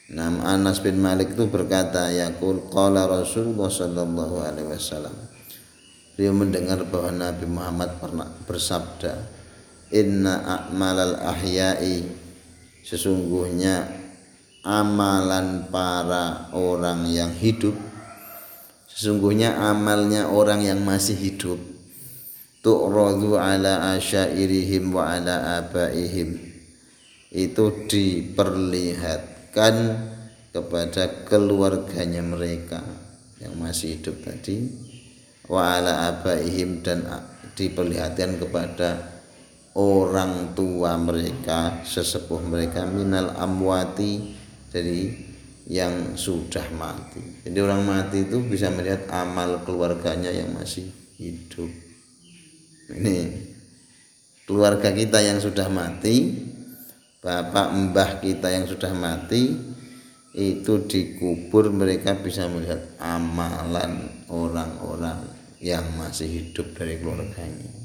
Nam 0.08 0.40
Anas 0.40 0.80
bin 0.80 1.04
Malik 1.04 1.36
itu 1.36 1.52
berkata, 1.52 2.08
yaqul 2.12 2.72
qala 2.72 3.12
Rasulullah 3.12 3.68
sallallahu 3.68 4.40
alaihi 4.40 4.72
wasallam. 4.72 5.12
Beliau 6.16 6.34
mendengar 6.34 6.80
bahwa 6.88 7.12
Nabi 7.12 7.46
Muhammad 7.46 8.00
pernah 8.00 8.26
bersabda, 8.48 9.37
inna 9.94 10.44
a'malal 10.44 11.20
ahya'i. 11.22 12.06
Sesungguhnya 12.84 13.88
amalan 14.64 15.68
para 15.72 16.52
orang 16.56 17.08
yang 17.08 17.32
hidup 17.36 17.76
sesungguhnya 18.98 19.54
amalnya 19.54 20.26
orang 20.34 20.66
yang 20.66 20.82
masih 20.82 21.14
hidup. 21.14 21.62
Tu'radu 22.66 23.38
ala 23.38 23.94
asyairihim 23.94 24.90
wa 24.90 25.14
ala 25.14 25.62
abaihim. 25.62 26.42
Itu 27.30 27.86
diperlihatkan 27.86 29.76
kepada 30.50 31.30
keluarganya 31.30 32.26
mereka 32.26 32.82
yang 33.38 33.54
masih 33.62 34.02
hidup 34.02 34.26
tadi. 34.26 34.74
Wa 35.46 35.78
ala 35.78 36.10
abaihim 36.18 36.82
dan 36.82 37.06
diperlihatkan 37.54 38.42
kepada 38.42 39.17
orang 39.78 40.58
tua 40.58 40.98
mereka 40.98 41.86
sesepuh 41.86 42.42
mereka 42.42 42.90
minal 42.90 43.38
amwati 43.38 44.34
dari 44.74 45.14
yang 45.70 46.18
sudah 46.18 46.66
mati. 46.74 47.46
Jadi 47.46 47.58
orang 47.62 47.86
mati 47.86 48.26
itu 48.26 48.42
bisa 48.42 48.74
melihat 48.74 49.06
amal 49.14 49.62
keluarganya 49.62 50.34
yang 50.34 50.50
masih 50.58 50.90
hidup. 51.22 51.70
Ini 52.90 53.18
keluarga 54.50 54.90
kita 54.96 55.22
yang 55.22 55.38
sudah 55.38 55.70
mati 55.70 56.34
bapak 57.20 57.68
mbah 57.76 58.24
kita 58.24 58.48
yang 58.48 58.64
sudah 58.64 58.96
mati 58.96 59.60
itu 60.32 60.74
dikubur 60.88 61.68
mereka 61.68 62.16
bisa 62.16 62.48
melihat 62.48 62.80
amalan 62.96 64.08
orang-orang 64.32 65.28
yang 65.60 65.84
masih 66.00 66.30
hidup 66.30 66.72
dari 66.78 66.96
keluarganya 67.02 67.77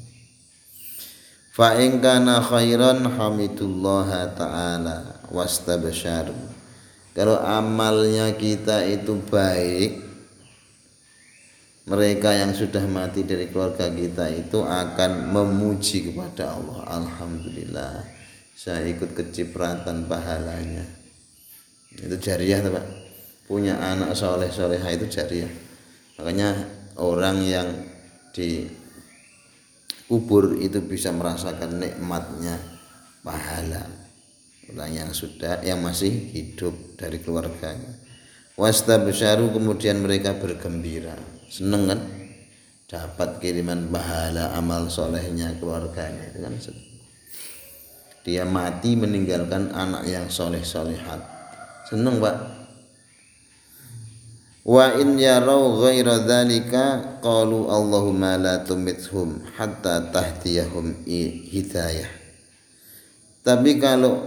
Fa 1.53 1.77
in 1.77 2.01
khairan 2.01 3.05
hamidullah 3.05 4.09
taala 4.33 5.21
wastabsyaru. 5.29 6.33
Kalau 7.13 7.37
amalnya 7.37 8.33
kita 8.33 8.81
itu 8.89 9.21
baik, 9.29 10.01
mereka 11.85 12.33
yang 12.33 12.57
sudah 12.57 12.81
mati 12.89 13.21
dari 13.21 13.53
keluarga 13.53 13.85
kita 13.85 14.33
itu 14.33 14.65
akan 14.65 15.29
memuji 15.29 16.09
kepada 16.09 16.57
Allah. 16.57 16.89
Alhamdulillah, 16.89 18.01
saya 18.57 18.89
ikut 18.89 19.13
kecipratan 19.13 20.09
pahalanya. 20.09 20.89
Itu 21.93 22.17
jariah, 22.17 22.65
Pak. 22.65 22.85
Punya 23.45 23.77
anak 23.77 24.17
soleh 24.17 24.49
soleha 24.49 24.89
itu 24.89 25.05
jariah. 25.05 25.53
Makanya 26.17 26.65
orang 26.97 27.45
yang 27.45 27.69
di 28.33 28.65
kubur 30.13 30.61
itu 30.61 30.77
bisa 30.85 31.09
merasakan 31.09 31.81
nikmatnya 31.81 32.61
pahala 33.25 33.81
orang 34.69 34.91
yang 34.93 35.09
sudah 35.09 35.65
yang 35.65 35.81
masih 35.81 36.13
hidup 36.13 36.77
dari 36.93 37.17
keluarganya. 37.17 37.97
Wasta 38.53 39.01
besyaru 39.01 39.49
kemudian 39.49 40.05
mereka 40.05 40.37
bergembira. 40.37 41.17
Seneng 41.49 41.89
kan? 41.89 41.99
Dapat 42.85 43.41
kiriman 43.41 43.89
pahala 43.89 44.53
amal 44.53 44.85
solehnya 44.85 45.49
keluarganya 45.57 46.29
itu 46.29 46.39
kan 46.45 46.53
dia 48.23 48.47
mati 48.47 48.95
meninggalkan 48.95 49.75
anak 49.75 50.07
yang 50.07 50.31
soleh 50.31 50.63
solehat 50.63 51.19
seneng 51.91 52.23
pak 52.23 52.62
wa 54.63 54.95
in 54.95 55.19
yarau 55.19 55.83
ghaira 55.83 56.23
dzalika 56.23 57.19
qalu 57.19 57.67
Allahumma 57.67 58.39
la 58.39 58.63
tumithum 58.63 59.43
hatta 59.59 60.11
tahtiyahum 60.11 61.03
hidayah. 61.07 62.07
Tapi 63.43 63.75
kalau 63.75 64.23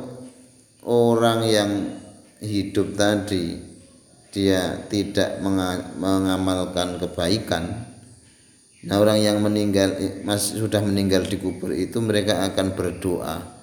orang 0.85 1.41
yang 1.49 1.71
hidup 2.45 2.93
tadi 2.93 3.57
dia 4.29 4.85
tidak 4.93 5.41
mengamalkan 5.97 7.01
kebaikan 7.01 7.89
nah 8.85 9.01
orang 9.01 9.19
yang 9.19 9.41
meninggal 9.41 9.97
masih 10.23 10.63
sudah 10.63 10.85
meninggal 10.85 11.25
di 11.25 11.41
kubur 11.41 11.73
itu 11.73 11.97
mereka 11.99 12.45
akan 12.45 12.77
berdoa 12.77 13.57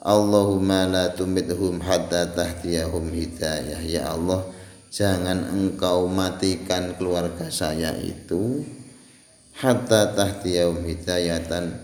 Allahumma 0.00 0.88
la 0.88 1.04
tumithum 1.12 1.76
hatta 1.84 2.32
tahtiyahum 2.32 3.12
hidayah. 3.12 3.84
Ya 3.84 4.08
Allah 4.08 4.48
jangan 4.90 5.46
engkau 5.54 6.10
matikan 6.10 6.98
keluarga 6.98 7.46
saya 7.48 7.94
itu 7.96 8.66
hatta 9.56 10.18
tahtiyaum 10.18 10.82
hidayatan 10.82 11.78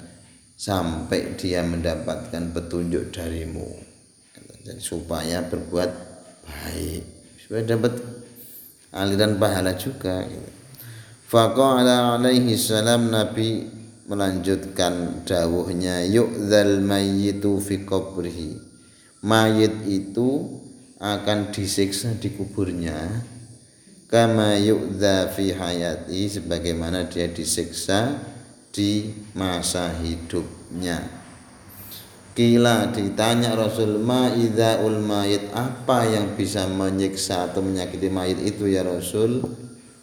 sampai 0.59 1.38
dia 1.38 1.62
mendapatkan 1.62 2.51
petunjuk 2.51 3.14
darimu. 3.14 3.71
Supaya 4.83 5.47
berbuat 5.47 5.90
baik 6.42 7.16
supaya 7.47 7.62
dapat 7.62 7.95
aliran 8.90 9.38
pahala 9.38 9.79
juga. 9.79 10.27
Faqala 11.31 12.19
alaihi 12.19 12.59
salam 12.59 13.14
Nabi 13.14 13.62
melanjutkan 14.11 15.23
dawuhnya 15.23 16.03
yu'dzal 16.11 16.83
mayyitu 16.83 17.62
fi 17.62 17.87
qabrihi. 17.87 18.59
Mayit 19.23 19.87
itu 19.87 20.59
akan 20.97 21.53
disiksa 21.53 22.17
di 22.17 22.33
kuburnya. 22.33 23.25
Kama 24.07 24.55
yu'dha 24.57 25.29
fi 25.35 25.51
hayati 25.51 26.31
sebagaimana 26.31 27.11
dia 27.11 27.27
disiksa 27.27 28.17
di 28.71 29.11
masa 29.35 29.91
hidupnya. 29.99 31.03
Kila 32.37 32.93
ditanya 32.93 33.57
Rasul 33.57 33.97
ma 33.97 34.29
ul 34.85 35.01
mayit 35.01 35.49
apa 35.57 36.05
yang 36.05 36.37
bisa 36.37 36.69
menyiksa 36.69 37.49
atau 37.49 37.65
menyakiti 37.65 38.13
mayit 38.13 38.39
itu 38.45 38.69
ya 38.69 38.85
Rasul? 38.85 39.41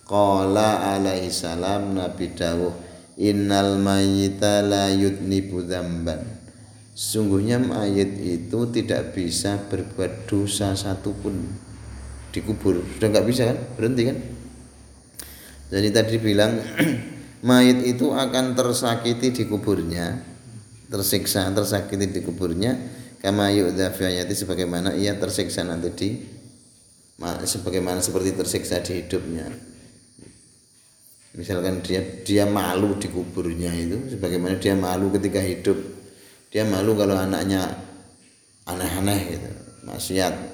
Qala 0.03 0.97
alaihi 0.97 1.29
salam 1.29 1.93
Nabi 1.93 2.33
dawuh 2.33 2.73
innal 3.21 3.77
mayita 3.77 4.65
la 4.65 4.89
yudnibu 4.89 5.61
dzamban 5.63 6.32
Sungguhnya 6.93 7.57
mayat 7.57 8.21
itu 8.21 8.69
tidak 8.69 9.17
bisa 9.17 9.57
berbuat 9.65 10.29
dosa 10.29 10.77
satupun. 10.77 11.41
Dikubur. 12.29 12.81
Sudah 12.97 13.09
nggak 13.09 13.25
bisa 13.25 13.49
kan? 13.49 13.57
Berhenti 13.77 14.03
kan? 14.09 14.17
Jadi 15.73 15.89
tadi 15.89 16.15
bilang 16.21 16.61
mayat 17.49 17.81
itu 17.81 18.13
akan 18.13 18.53
tersakiti 18.53 19.33
di 19.33 19.43
kuburnya 19.49 20.33
tersiksa 20.93 21.49
tersakiti 21.49 22.13
di 22.13 22.21
kuburnya 22.21 22.77
kama 23.17 23.49
yu'dhafiyati 23.49 24.29
sebagaimana 24.37 24.93
ia 24.93 25.17
tersiksa 25.17 25.65
nanti 25.65 25.89
di 25.97 26.09
sebagaimana 27.49 27.97
seperti 27.97 28.37
tersiksa 28.37 28.85
di 28.85 29.01
hidupnya. 29.01 29.49
Misalkan 31.33 31.81
dia 31.81 32.21
dia 32.21 32.45
malu 32.45 32.93
di 33.01 33.09
kuburnya 33.09 33.73
itu 33.73 34.13
sebagaimana 34.13 34.61
dia 34.61 34.77
malu 34.77 35.09
ketika 35.09 35.41
hidup 35.41 36.02
dia 36.53 36.61
malu 36.69 36.93
kalau 36.93 37.17
anaknya 37.17 37.65
aneh-aneh 38.69 39.19
gitu 39.33 39.49
maksiat. 39.89 40.53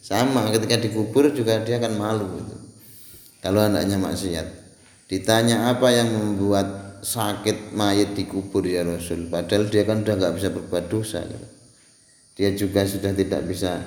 Sama 0.00 0.48
ketika 0.54 0.78
dikubur 0.78 1.28
juga 1.34 1.60
dia 1.66 1.82
akan 1.82 1.98
malu 1.98 2.26
gitu. 2.38 2.56
Kalau 3.42 3.60
anaknya 3.66 3.98
maksiat. 3.98 4.46
Ditanya 5.10 5.74
apa 5.74 5.90
yang 5.90 6.14
membuat 6.14 7.02
sakit 7.02 7.74
mayat 7.74 8.14
dikubur 8.14 8.62
ya 8.62 8.86
Rasul? 8.86 9.26
Padahal 9.26 9.66
dia 9.66 9.82
kan 9.82 10.06
udah 10.06 10.14
nggak 10.14 10.34
bisa 10.38 10.48
berbuat 10.54 10.86
dosa 10.86 11.26
gitu. 11.26 11.48
dia 12.40 12.56
juga 12.56 12.86
sudah 12.88 13.12
tidak 13.12 13.44
bisa 13.50 13.82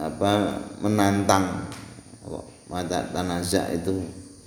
apa 0.00 0.56
menantang. 0.80 1.68
Mata 2.70 3.02
tanaza 3.12 3.66
itu 3.74 3.98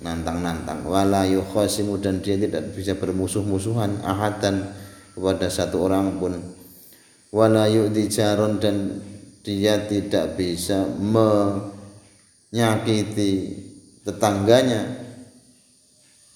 nantang-nantang. 0.04 0.84
Wala 0.84 1.24
yukhasimu 1.24 1.96
dan 2.04 2.20
dia 2.20 2.36
tidak 2.36 2.76
bisa 2.76 2.92
bermusuh-musuhan 2.92 4.04
ahadan 4.04 4.68
kepada 5.16 5.48
satu 5.48 5.80
orang 5.88 6.20
pun. 6.20 6.36
Wala 7.32 7.64
yu'di 7.66 8.12
jaron 8.12 8.60
dan 8.60 9.00
dia 9.40 9.80
tidak 9.88 10.36
bisa 10.36 10.84
menyakiti 12.52 13.32
tetangganya. 14.04 15.00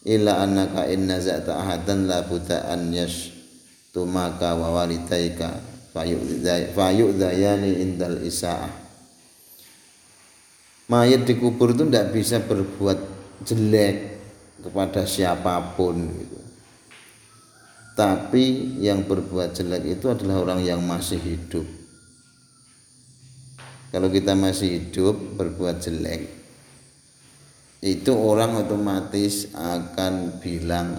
Illa 0.08 0.40
annaka 0.40 0.88
in 0.88 1.04
nazata 1.04 1.60
ahadan 1.60 2.08
la 2.08 2.24
buta 2.24 2.72
an 2.72 2.88
tumaka 3.92 4.56
wa 4.56 4.80
walitaika 4.80 5.60
fayu'dayani 6.72 7.70
indal 7.84 8.16
isaah. 8.24 8.72
Mayat 10.88 11.28
dikubur 11.28 11.76
itu 11.76 11.84
tidak 11.84 12.16
bisa 12.16 12.40
berbuat 12.40 13.17
jelek 13.46 14.18
kepada 14.62 15.06
siapa 15.06 15.78
pun 15.78 15.94
gitu. 16.10 16.38
Tapi 17.98 18.78
yang 18.78 19.10
berbuat 19.10 19.58
jelek 19.58 19.98
itu 19.98 20.06
adalah 20.06 20.38
orang 20.42 20.60
yang 20.62 20.78
masih 20.86 21.18
hidup. 21.18 21.66
Kalau 23.90 24.06
kita 24.12 24.38
masih 24.38 24.78
hidup 24.78 25.16
berbuat 25.34 25.82
jelek, 25.82 26.30
itu 27.82 28.12
orang 28.14 28.54
otomatis 28.62 29.50
akan 29.54 30.38
bilang, 30.38 30.98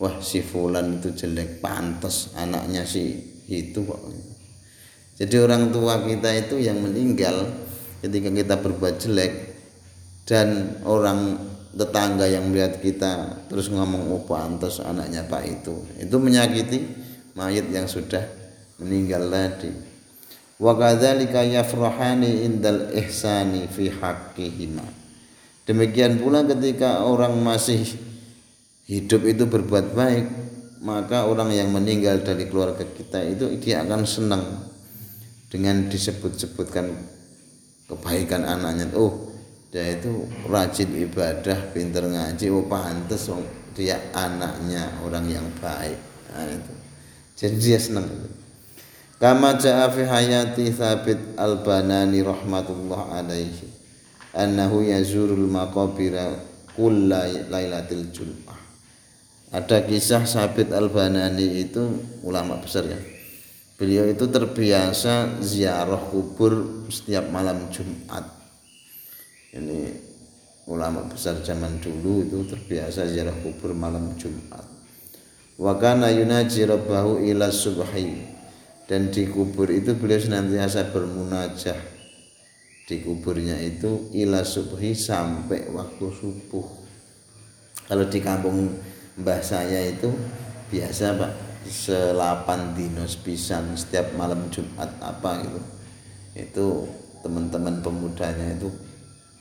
wah 0.00 0.16
si 0.24 0.40
Fulan 0.40 1.00
itu 1.00 1.12
jelek, 1.12 1.60
pantas 1.60 2.32
anaknya 2.36 2.88
si 2.88 3.16
itu 3.46 3.84
Jadi 5.16 5.36
orang 5.36 5.72
tua 5.72 6.00
kita 6.04 6.32
itu 6.32 6.60
yang 6.60 6.80
meninggal 6.80 7.48
ketika 8.00 8.28
kita 8.28 8.54
berbuat 8.60 8.94
jelek 9.00 9.32
dan 10.26 10.82
orang 10.82 11.38
tetangga 11.76 12.26
yang 12.26 12.50
melihat 12.50 12.82
kita 12.82 13.46
terus 13.46 13.70
ngomong 13.70 14.10
oh 14.10 14.26
pantas 14.26 14.82
anaknya 14.82 15.22
pak 15.30 15.46
itu. 15.46 15.86
Itu 16.02 16.18
menyakiti 16.18 16.82
mayat 17.38 17.70
yang 17.70 17.86
sudah 17.86 18.26
meninggal 18.82 19.30
tadi. 19.30 19.70
Wa 20.58 20.74
kadzalika 20.74 21.46
yafrahani 21.46 22.42
indal 22.42 22.90
ihsani 22.90 23.70
fi 23.70 23.92
haqqihima. 23.92 24.84
Demikian 25.68 26.18
pula 26.18 26.42
ketika 26.42 27.06
orang 27.06 27.38
masih 27.38 27.86
hidup 28.90 29.22
itu 29.26 29.46
berbuat 29.46 29.94
baik 29.94 30.26
maka 30.86 31.26
orang 31.26 31.50
yang 31.50 31.74
meninggal 31.74 32.22
dari 32.22 32.46
keluarga 32.46 32.86
kita 32.86 33.18
itu 33.26 33.58
dia 33.58 33.82
akan 33.82 34.06
senang 34.06 34.70
dengan 35.50 35.90
disebut-sebutkan 35.90 36.94
kebaikan 37.90 38.46
anaknya. 38.46 38.94
Oh 38.94 39.25
dia 39.76 39.92
itu 39.92 40.24
rajin 40.48 40.88
ibadah 40.88 41.68
pinter 41.76 42.08
ngaji 42.08 42.48
oh 42.48 42.64
pantas 42.64 43.28
oh, 43.28 43.44
dia 43.76 44.00
anaknya 44.16 44.88
orang 45.04 45.28
yang 45.28 45.44
baik. 45.60 46.00
Nah, 46.32 46.48
itu. 46.48 46.72
Jadi 47.36 47.56
dia 47.60 47.76
senang 47.76 48.08
kama 49.20 49.60
ja'a 49.60 49.92
fi 49.92 50.08
hayati 50.08 50.72
thabit 50.72 51.36
al-banani 51.36 52.24
rahmatullah 52.24 53.20
alaihi 53.20 53.68
annahu 54.32 54.80
yazurul 54.80 55.44
maqabira 55.44 56.40
kulla 56.72 57.28
lailatul 57.52 58.08
jum'ah. 58.08 58.56
Ada 59.52 59.84
kisah 59.84 60.24
Sabit 60.24 60.72
al-Banani 60.72 61.64
itu 61.64 62.00
ulama 62.24 62.60
besar 62.60 62.84
ya. 62.88 63.00
Beliau 63.76 64.08
itu 64.08 64.24
terbiasa 64.28 65.40
ziarah 65.44 66.00
kubur 66.00 66.84
setiap 66.88 67.28
malam 67.28 67.68
Jumat. 67.68 68.35
Ini 69.56 69.80
ulama 70.68 71.08
besar 71.08 71.40
zaman 71.40 71.80
dulu 71.80 72.28
itu 72.28 72.44
terbiasa 72.44 73.08
ziarah 73.08 73.32
kubur 73.40 73.72
malam 73.72 74.12
Jumat. 74.20 74.64
Wa 75.56 75.80
kana 75.80 76.12
yunaji 76.12 76.68
rabbahu 76.68 77.24
ila 77.24 77.48
subhi. 77.48 78.36
Dan 78.86 79.10
di 79.10 79.26
kubur 79.26 79.66
itu 79.72 79.98
beliau 79.98 80.22
senantiasa 80.22 80.94
bermunajah 80.94 81.80
di 82.86 83.02
kuburnya 83.02 83.58
itu 83.58 84.14
ila 84.14 84.46
subhi 84.46 84.94
sampai 84.94 85.66
waktu 85.74 86.06
subuh. 86.06 86.66
Kalau 87.90 88.06
di 88.06 88.22
kampung 88.22 88.78
mbah 89.18 89.42
saya 89.42 89.90
itu 89.90 90.06
biasa 90.70 91.18
Pak 91.18 91.32
selapan 91.66 92.78
dinos 92.78 93.18
pisan 93.18 93.74
setiap 93.74 94.14
malam 94.14 94.46
Jumat 94.54 94.86
apa 95.02 95.42
gitu 95.42 95.60
itu 96.36 96.66
teman-teman 97.26 97.82
pemudanya 97.82 98.54
itu 98.54 98.70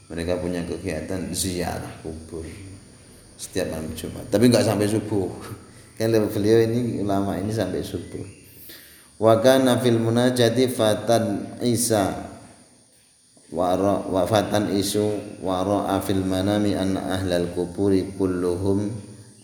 mereka 0.05 0.37
punya 0.37 0.61
kegiatan 0.61 1.33
ziarah 1.33 2.01
kubur 2.05 2.45
setiap 3.35 3.73
malam 3.73 3.91
Jumat. 3.97 4.25
Tapi 4.29 4.47
nggak 4.47 4.65
sampai 4.65 4.87
subuh. 4.87 5.29
Kan 5.97 6.11
beliau 6.11 6.59
ini 6.67 6.99
ulama 6.99 7.39
ini 7.39 7.55
sampai 7.55 7.79
subuh. 7.79 8.25
Wa 9.15 9.39
kana 9.39 9.79
fil 9.79 9.95
munajati 9.97 10.67
fatan 10.67 11.57
Isa. 11.63 12.35
Wa 13.55 14.27
fatan 14.27 14.75
isu 14.75 15.39
wara 15.39 16.01
fil 16.03 16.25
manami 16.27 16.75
anna 16.75 17.15
ahlal 17.15 17.47
kuburi 17.55 18.11
kulluhum 18.19 18.91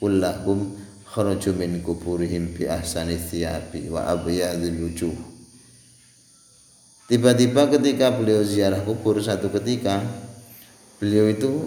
kullahum 0.01 0.75
kharaju 1.07 1.51
min 1.55 1.79
kuburihim 1.79 2.51
bi 2.51 2.67
ahsani 2.67 3.15
thiyabi 3.15 3.87
wa 3.87 4.11
abyadil 4.11 4.89
wujuh. 4.89 5.15
Tiba-tiba 7.07 7.71
ketika 7.71 8.11
beliau 8.11 8.43
ziarah 8.43 8.83
kubur 8.83 9.23
satu 9.23 9.47
ketika 9.51 10.03
beliau 11.01 11.25
itu 11.33 11.65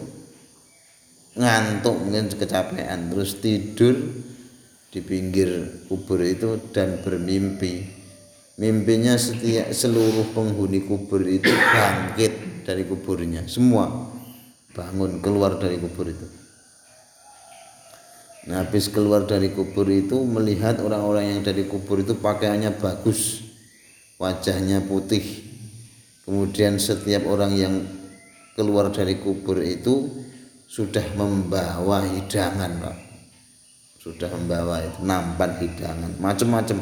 ngantuk 1.34 1.98
mungkin 1.98 2.30
kecapean. 2.30 3.10
Terus 3.10 3.42
tidur 3.42 3.94
di 4.94 5.02
pinggir 5.02 5.82
kubur 5.90 6.22
itu 6.22 6.62
dan 6.70 7.02
bermimpi. 7.02 7.90
Mimpinya 8.54 9.18
setiap 9.18 9.74
seluruh 9.74 10.30
penghuni 10.30 10.86
kubur 10.86 11.26
itu 11.26 11.50
bangkit 11.50 12.62
dari 12.62 12.86
kuburnya. 12.86 13.50
Semua 13.50 13.90
bangun 14.70 15.18
keluar 15.18 15.58
dari 15.58 15.82
kubur 15.82 16.06
itu. 16.06 16.26
Nah, 18.44 18.62
habis 18.62 18.92
keluar 18.92 19.26
dari 19.26 19.50
kubur 19.50 19.88
itu 19.88 20.20
melihat 20.22 20.78
orang-orang 20.78 21.34
yang 21.34 21.40
dari 21.40 21.64
kubur 21.64 22.04
itu 22.04 22.14
pakaiannya 22.14 22.76
bagus, 22.76 23.42
wajahnya 24.20 24.84
putih. 24.84 25.24
Kemudian 26.28 26.76
setiap 26.76 27.24
orang 27.26 27.56
yang 27.56 27.74
keluar 28.54 28.90
dari 28.90 29.18
kubur 29.18 29.60
itu 29.60 30.10
sudah 30.66 31.04
membawa 31.14 32.02
hidangan, 32.02 32.70
Pak. 32.82 32.96
Sudah 34.02 34.30
membawa 34.34 34.82
itu 34.82 35.00
nampan 35.04 35.58
hidangan, 35.60 36.12
macam-macam. 36.18 36.78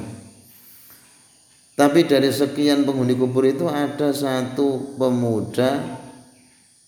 Tapi 1.72 2.04
dari 2.04 2.28
sekian 2.28 2.84
penghuni 2.84 3.16
kubur 3.16 3.48
itu 3.48 3.68
ada 3.68 4.12
satu 4.12 4.96
pemuda 5.00 6.00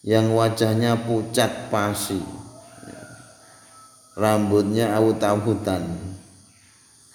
yang 0.04 0.36
wajahnya 0.36 1.00
pucat 1.08 1.72
pasi 1.72 2.20
rambutnya 4.14 4.94
awut-awutan 4.94 5.82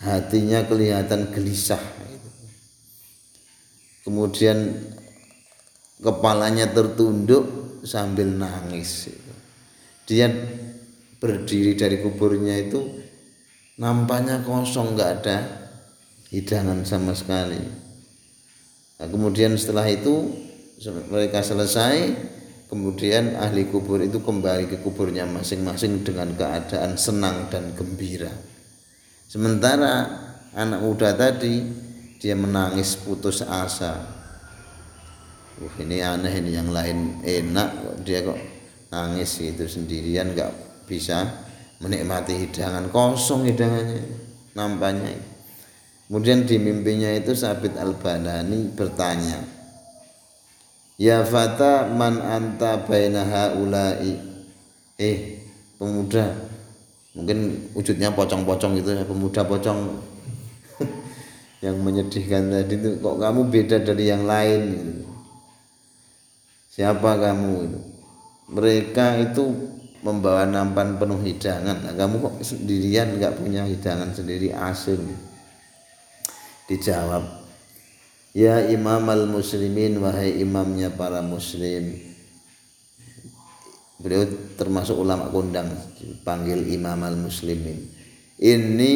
hatinya 0.01 0.65
kelihatan 0.67 1.31
gelisah 1.31 1.79
kemudian 4.03 4.73
kepalanya 6.01 6.67
tertunduk 6.73 7.47
sambil 7.83 8.27
nangis 8.29 9.11
dia 10.07 10.31
berdiri 11.19 11.75
dari 11.75 11.99
kuburnya 11.99 12.55
itu 12.59 12.79
nampaknya 13.79 14.41
kosong 14.43 14.95
nggak 14.95 15.11
ada 15.21 15.37
hidangan 16.31 16.83
sama 16.87 17.11
sekali 17.13 17.59
nah, 18.99 19.07
kemudian 19.07 19.55
setelah 19.55 19.87
itu 19.87 20.31
mereka 21.11 21.43
selesai 21.43 22.15
Kemudian 22.69 23.33
ahli 23.33 23.65
kubur 23.65 23.97
itu 23.97 24.21
kembali 24.21 24.69
ke 24.69 24.77
kuburnya 24.85 25.25
masing-masing 25.25 26.05
dengan 26.05 26.29
keadaan 26.37 27.01
senang 27.01 27.49
dan 27.49 27.73
gembira. 27.73 28.29
Sementara 29.25 30.05
anak 30.53 30.77
muda 30.85 31.17
tadi 31.17 31.65
dia 32.21 32.37
menangis 32.37 32.93
putus 32.93 33.41
asa. 33.41 34.18
Uh, 35.59 35.73
ini 35.83 35.99
aneh 35.99 36.39
ini 36.39 36.55
yang 36.55 36.71
lain 36.71 37.19
enak 37.19 37.69
kok. 37.83 37.95
Dia 38.07 38.19
kok 38.23 38.39
nangis 38.95 39.43
itu 39.43 39.67
sendirian 39.67 40.31
nggak 40.31 40.51
bisa 40.87 41.27
menikmati 41.83 42.47
hidangan. 42.47 42.87
Kosong 42.87 43.43
hidangannya 43.51 43.99
nampaknya. 44.55 45.19
Kemudian 46.07 46.47
di 46.47 46.57
mimpinya 46.57 47.11
itu 47.13 47.37
Sabit 47.37 47.77
Al-Banani 47.77 48.73
bertanya, 48.73 49.45
Ya 50.97 51.21
fata 51.21 51.85
man 51.91 52.17
anta 52.19 52.81
baina 52.81 53.23
haula'i? 53.23 54.17
Eh 54.99 55.43
pemuda. 55.77 56.33
Mungkin 57.13 57.71
wujudnya 57.75 58.11
pocong-pocong 58.15 58.79
gitu 58.79 58.95
ya 58.95 59.03
pemuda 59.03 59.43
pocong. 59.43 59.79
Yang 61.63 61.77
menyedihkan 61.83 62.47
tadi 62.47 62.79
itu 62.79 62.89
kok 63.03 63.19
kamu 63.19 63.51
beda 63.51 63.83
dari 63.83 64.07
yang 64.07 64.23
lain? 64.23 64.61
gitu. 64.79 65.08
Siapa 66.79 67.19
kamu? 67.19 67.51
Itu 67.67 67.79
mereka 68.49 69.19
itu 69.19 69.45
membawa 69.99 70.47
nampan 70.47 70.95
penuh 70.95 71.19
hidangan. 71.21 71.85
Nah, 71.85 71.93
kamu 71.93 72.15
kok 72.23 72.35
sendirian 72.41 73.19
nggak 73.19 73.35
punya 73.37 73.67
hidangan 73.67 74.15
sendiri? 74.15 74.55
Asing. 74.55 75.03
Dijawab 76.71 77.25
ya 78.37 78.61
imam 78.69 79.03
al 79.09 79.25
muslimin 79.25 79.99
wahai 79.99 80.39
imamnya 80.39 80.93
para 80.93 81.19
muslim. 81.19 81.97
Beliau 83.99 84.23
termasuk 84.55 84.95
ulama 84.95 85.27
kondang 85.27 85.67
panggil 86.23 86.63
imam 86.71 87.03
al 87.03 87.19
muslimin 87.19 87.83
ini 88.39 88.93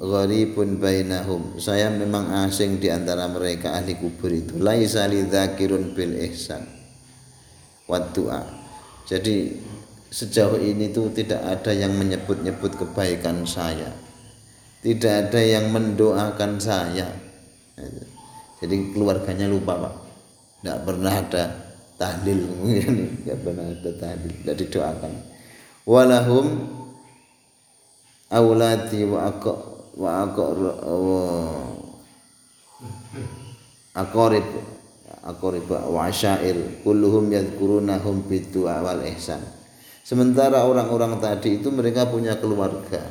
gharibun 0.00 0.80
bainahum. 0.80 1.60
Saya 1.60 1.92
memang 1.92 2.48
asing 2.48 2.80
di 2.80 2.88
antara 2.88 3.28
mereka 3.28 3.76
ahli 3.76 4.00
kubur 4.00 4.32
itu. 4.32 4.56
Laisa 4.56 5.04
lidzakirun 5.04 5.92
bil 5.92 6.16
ihsan 6.30 6.76
wa 7.86 7.98
jadi 9.06 9.36
sejauh 10.10 10.58
ini 10.58 10.90
tuh 10.90 11.10
tidak 11.14 11.38
ada 11.42 11.70
yang 11.70 11.94
menyebut-nyebut 11.94 12.74
kebaikan 12.74 13.46
saya 13.46 13.90
tidak 14.82 15.30
ada 15.30 15.40
yang 15.42 15.70
mendoakan 15.70 16.58
saya 16.58 17.10
jadi 18.62 18.76
keluarganya 18.90 19.46
lupa 19.46 19.78
pak 19.78 19.94
tidak 20.62 20.78
pernah 20.82 21.14
ada 21.14 21.44
tahlil 21.96 22.40
mungkin 22.58 22.94
nggak 23.22 23.38
pernah 23.40 23.66
ada 23.70 23.90
tahlil 23.96 24.32
tidak 24.42 24.56
didoakan 24.66 25.12
walahum 25.86 26.46
aulati 28.30 29.00
wa 29.06 29.30
aku 29.30 29.52
wa 29.96 30.10
aku 30.26 30.42
akorib 33.96 34.75
akorib 35.26 35.66
wa 35.68 36.06
asyair 36.06 36.54
kulluhum 36.86 37.28
yadhkurunahum 37.34 38.24
bidu'a 38.30 38.80
wal 38.80 39.02
ihsan 39.12 39.42
sementara 40.06 40.62
orang-orang 40.62 41.18
tadi 41.18 41.58
itu 41.58 41.74
mereka 41.74 42.06
punya 42.06 42.38
keluarga 42.38 43.02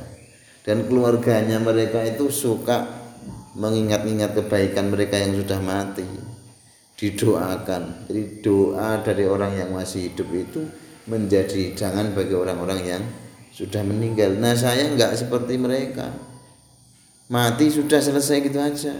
dan 0.65 0.87
keluarganya 0.89 1.61
mereka 1.61 2.01
itu 2.01 2.31
suka 2.31 3.05
mengingat-ingat 3.55 4.35
kebaikan 4.35 4.91
mereka 4.91 5.15
yang 5.15 5.37
sudah 5.37 5.59
mati 5.63 6.03
didoakan. 6.95 8.07
Jadi 8.07 8.21
doa 8.39 9.03
dari 9.03 9.27
orang 9.27 9.55
yang 9.55 9.69
masih 9.75 10.11
hidup 10.11 10.31
itu 10.31 10.63
menjadi 11.05 11.75
jangan 11.75 12.15
bagi 12.15 12.33
orang-orang 12.33 12.81
yang 12.83 13.03
sudah 13.51 13.83
meninggal. 13.83 14.35
Nah 14.39 14.55
saya 14.55 14.87
enggak 14.87 15.15
seperti 15.15 15.59
mereka. 15.59 16.11
Mati 17.27 17.67
sudah 17.71 17.99
selesai 17.99 18.37
gitu 18.47 18.59
aja. 18.61 18.93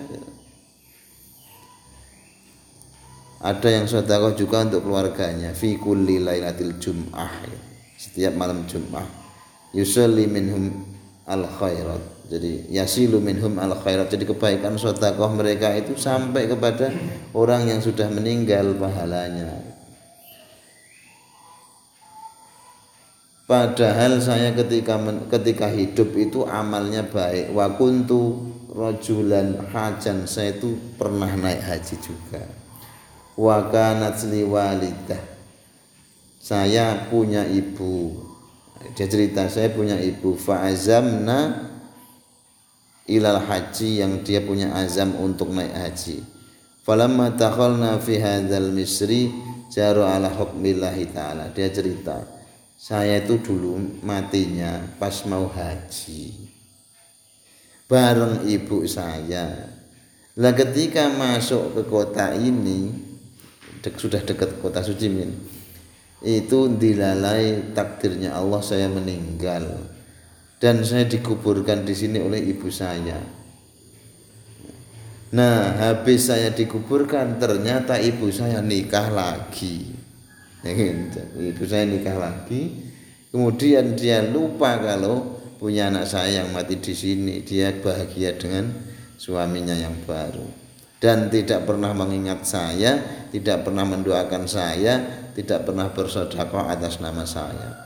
Ada 3.45 3.69
yang 3.69 3.85
sedekah 3.85 4.33
juga 4.33 4.65
untuk 4.65 4.89
keluarganya. 4.89 5.53
Fi 5.53 5.77
kulli 5.77 6.17
lailatil 6.17 6.81
jum'ah. 6.81 7.45
Setiap 7.93 8.33
malam 8.33 8.65
Jum'ah. 8.65 9.05
Yusalli 9.77 10.25
minhum 10.25 10.95
al 11.25 11.45
khairat 11.49 12.29
jadi 12.29 12.69
yasilu 12.69 13.17
minhum 13.17 13.57
al 13.57 13.73
khairat 13.81 14.13
jadi 14.13 14.29
kebaikan 14.29 14.77
sedekah 14.77 15.29
mereka 15.33 15.73
itu 15.73 15.97
sampai 15.97 16.45
kepada 16.45 16.93
orang 17.33 17.65
yang 17.65 17.81
sudah 17.81 18.05
meninggal 18.13 18.77
pahalanya 18.77 19.57
padahal 23.49 24.21
saya 24.21 24.53
ketika 24.53 25.01
ketika 25.33 25.69
hidup 25.73 26.13
itu 26.13 26.45
amalnya 26.45 27.01
baik 27.05 27.49
wa 27.53 27.73
kuntu 27.73 28.53
rajulan 28.69 29.65
hajan 29.73 30.29
saya 30.29 30.53
itu 30.53 30.77
pernah 30.97 31.29
naik 31.33 31.61
haji 31.61 31.95
juga 32.05 32.64
wa 33.35 33.67
kanat 33.71 34.19
walidah 34.25 35.35
saya 36.45 37.09
punya 37.09 37.41
ibu. 37.49 38.21
Dia 38.93 39.09
cerita 39.09 39.49
saya 39.49 39.73
punya 39.73 39.97
ibu. 39.97 40.37
Fa'azamna 40.37 41.73
ilal 43.09 43.41
haji 43.41 44.05
yang 44.05 44.21
dia 44.21 44.45
punya 44.45 44.69
azam 44.77 45.17
untuk 45.17 45.49
naik 45.49 45.73
haji. 45.73 46.21
Falamma 46.85 47.33
takhalna 47.33 47.97
fi 47.97 48.21
hadzal 48.21 48.69
misri 48.69 49.33
jaru 49.73 50.05
ala 50.05 50.29
hukmillahi 50.29 51.09
taala. 51.09 51.49
Dia 51.49 51.73
cerita 51.73 52.21
saya 52.77 53.25
itu 53.25 53.41
dulu 53.41 54.05
matinya 54.05 54.85
pas 55.01 55.25
mau 55.25 55.49
haji. 55.49 56.45
Bareng 57.89 58.45
ibu 58.45 58.85
saya. 58.85 59.73
Lah 60.37 60.53
ketika 60.53 61.09
masuk 61.09 61.73
ke 61.73 61.81
kota 61.89 62.37
ini 62.37 63.04
dek, 63.85 64.01
sudah 64.01 64.25
dekat 64.25 64.57
kota 64.57 64.81
suci 64.81 65.05
min 65.13 65.29
itu 66.25 66.73
dilalai 66.73 67.69
takdirnya 67.77 68.33
Allah 68.33 68.57
saya 68.65 68.89
meninggal 68.89 69.69
dan 70.57 70.81
saya 70.81 71.05
dikuburkan 71.05 71.85
di 71.85 71.93
sini 71.93 72.17
oleh 72.17 72.41
ibu 72.41 72.65
saya. 72.73 73.21
Nah, 75.35 75.77
habis 75.83 76.31
saya 76.31 76.49
dikuburkan 76.49 77.37
ternyata 77.37 78.01
ibu 78.01 78.31
saya 78.33 78.63
nikah 78.63 79.11
lagi. 79.13 79.93
Ibu 80.65 81.63
saya 81.67 81.85
nikah 81.85 82.17
lagi. 82.17 82.71
Kemudian 83.29 83.99
dia 83.99 84.23
lupa 84.23 84.79
kalau 84.79 85.37
punya 85.59 85.91
anak 85.91 86.07
saya 86.07 86.41
yang 86.41 86.55
mati 86.55 86.79
di 86.79 86.95
sini. 86.95 87.43
Dia 87.43 87.75
bahagia 87.75 88.39
dengan 88.39 88.71
suaminya 89.19 89.75
yang 89.75 89.93
baru 90.07 90.64
dan 91.05 91.29
tidak 91.29 91.69
pernah 91.69 91.93
mengingat 91.93 92.49
saya, 92.49 92.97
tidak 93.29 93.61
pernah 93.61 93.85
mendoakan 93.85 94.49
saya, 94.49 95.05
tidak 95.37 95.69
pernah 95.69 95.93
bersedekah 95.93 96.65
atas 96.65 96.97
nama 96.97 97.21
saya. 97.21 97.85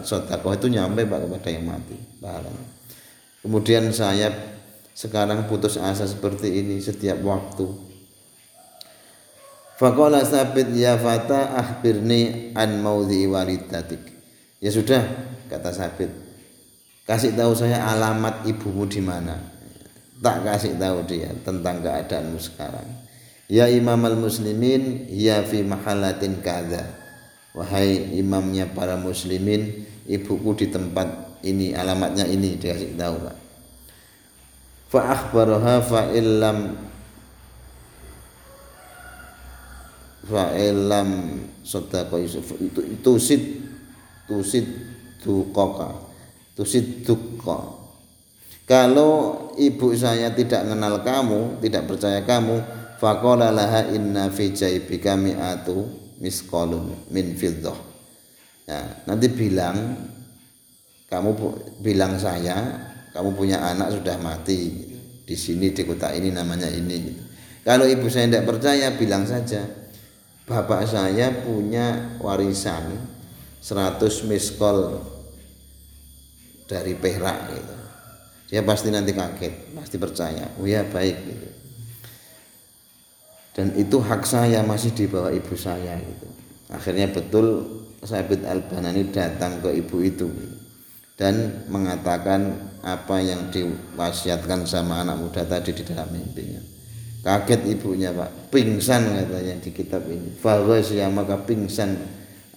Sodakoh 0.00 0.56
itu 0.56 0.72
nyampe 0.72 1.04
pak 1.04 1.28
kepada 1.28 1.48
yang 1.52 1.68
mati 1.68 1.92
pahalanya. 2.24 2.64
Kemudian 3.44 3.92
saya 3.92 4.32
sekarang 4.96 5.44
putus 5.44 5.76
asa 5.76 6.08
seperti 6.08 6.64
ini 6.64 6.80
setiap 6.80 7.20
waktu. 7.20 7.68
Fakola 9.76 10.24
sabit 10.24 10.72
ya 10.72 10.96
fata 10.96 11.52
ahbirni 11.52 12.56
an 12.56 12.80
maudhi 12.80 13.28
walidatik. 13.28 14.00
Ya 14.56 14.72
sudah 14.72 15.04
kata 15.52 15.68
sabit. 15.68 16.08
Kasih 17.04 17.36
tahu 17.36 17.52
saya 17.52 17.84
alamat 17.92 18.48
ibumu 18.48 18.88
di 18.88 19.04
mana. 19.04 19.57
Tak 20.18 20.42
kasih 20.42 20.74
tahu 20.74 21.06
dia 21.06 21.30
tentang 21.46 21.78
keadaanmu 21.78 22.38
sekarang. 22.42 22.88
Ya 23.46 23.70
imam 23.70 24.02
al 24.04 24.18
muslimin 24.18 25.08
ya 25.08 25.40
fi 25.46 25.62
mahalatin 25.64 26.42
kada 26.44 26.84
wahai 27.56 28.18
imamnya 28.18 28.68
para 28.68 28.98
muslimin 29.00 29.88
ibuku 30.04 30.58
di 30.58 30.66
tempat 30.68 31.40
ini 31.46 31.72
alamatnya 31.72 32.28
ini 32.28 32.58
dikasih 32.58 32.98
tahu 32.98 33.14
Pak. 33.24 33.36
Fa 34.90 35.00
akhbaraha 35.14 35.74
fa 35.80 36.02
illam 36.12 36.76
fa 40.26 40.52
illam 40.58 41.08
sadaqa 41.62 42.18
Yusuf. 42.20 42.52
Itu 42.58 43.16
sid 43.16 43.64
tusid 44.28 44.66
dukoka 45.24 45.94
tusid 46.52 47.06
duka 47.06 47.77
kalau 48.68 49.48
ibu 49.56 49.96
saya 49.96 50.28
tidak 50.36 50.68
mengenal 50.68 51.00
kamu 51.00 51.56
tidak 51.64 51.88
percaya 51.88 52.20
kamu 52.20 52.60
faqala 53.00 53.48
laha 53.48 53.88
inna 53.88 54.28
fi 54.28 54.52
jaibika 54.52 55.16
mi'atu 55.16 55.88
miskolun 56.20 57.08
min 57.08 57.32
fiddah. 57.32 57.74
Ya, 58.68 59.00
nanti 59.08 59.32
bilang 59.32 59.96
kamu 61.08 61.30
bilang 61.80 62.20
saya 62.20 62.84
kamu 63.16 63.32
punya 63.32 63.64
anak 63.64 63.96
sudah 63.96 64.20
mati 64.20 64.84
di 65.24 65.32
sini 65.32 65.72
di 65.72 65.88
kota 65.88 66.12
ini 66.12 66.28
namanya 66.28 66.68
ini. 66.68 67.16
Kalau 67.64 67.88
ibu 67.88 68.04
saya 68.12 68.28
tidak 68.28 68.52
percaya 68.52 68.92
bilang 69.00 69.24
saja 69.24 69.64
bapak 70.44 70.84
saya 70.84 71.32
punya 71.40 72.20
warisan 72.20 73.00
100 73.64 74.28
miskol 74.28 75.00
dari 76.68 76.92
perak 76.92 77.40
gitu 77.48 77.77
dia 78.48 78.64
pasti 78.64 78.88
nanti 78.88 79.12
kaget 79.12 79.76
pasti 79.76 79.96
percaya 80.00 80.48
oh 80.56 80.64
ya 80.64 80.82
baik 80.88 81.16
gitu 81.28 81.48
dan 83.58 83.74
itu 83.74 83.98
hak 83.98 84.22
saya 84.22 84.62
masih 84.62 84.94
di 84.94 85.10
bawah 85.10 85.34
ibu 85.34 85.58
saya 85.58 85.98
gitu. 85.98 86.30
Akhirnya 86.70 87.10
betul 87.10 87.66
Sabit 88.06 88.46
Al-Banani 88.46 89.10
datang 89.10 89.58
ke 89.58 89.74
ibu 89.74 89.98
itu 89.98 90.30
dan 91.18 91.66
mengatakan 91.66 92.54
apa 92.86 93.18
yang 93.18 93.50
diwasiatkan 93.50 94.62
sama 94.62 95.02
anak 95.02 95.18
muda 95.18 95.42
tadi 95.42 95.74
di 95.74 95.82
dalam 95.82 96.06
mimpinya. 96.14 96.62
Kaget 97.26 97.66
ibunya 97.66 98.14
pak, 98.14 98.54
pingsan 98.54 99.10
katanya 99.10 99.58
di 99.58 99.70
kitab 99.74 100.06
ini. 100.06 100.30
Fawasya 100.38 101.10
maka 101.10 101.42
pingsan 101.42 101.98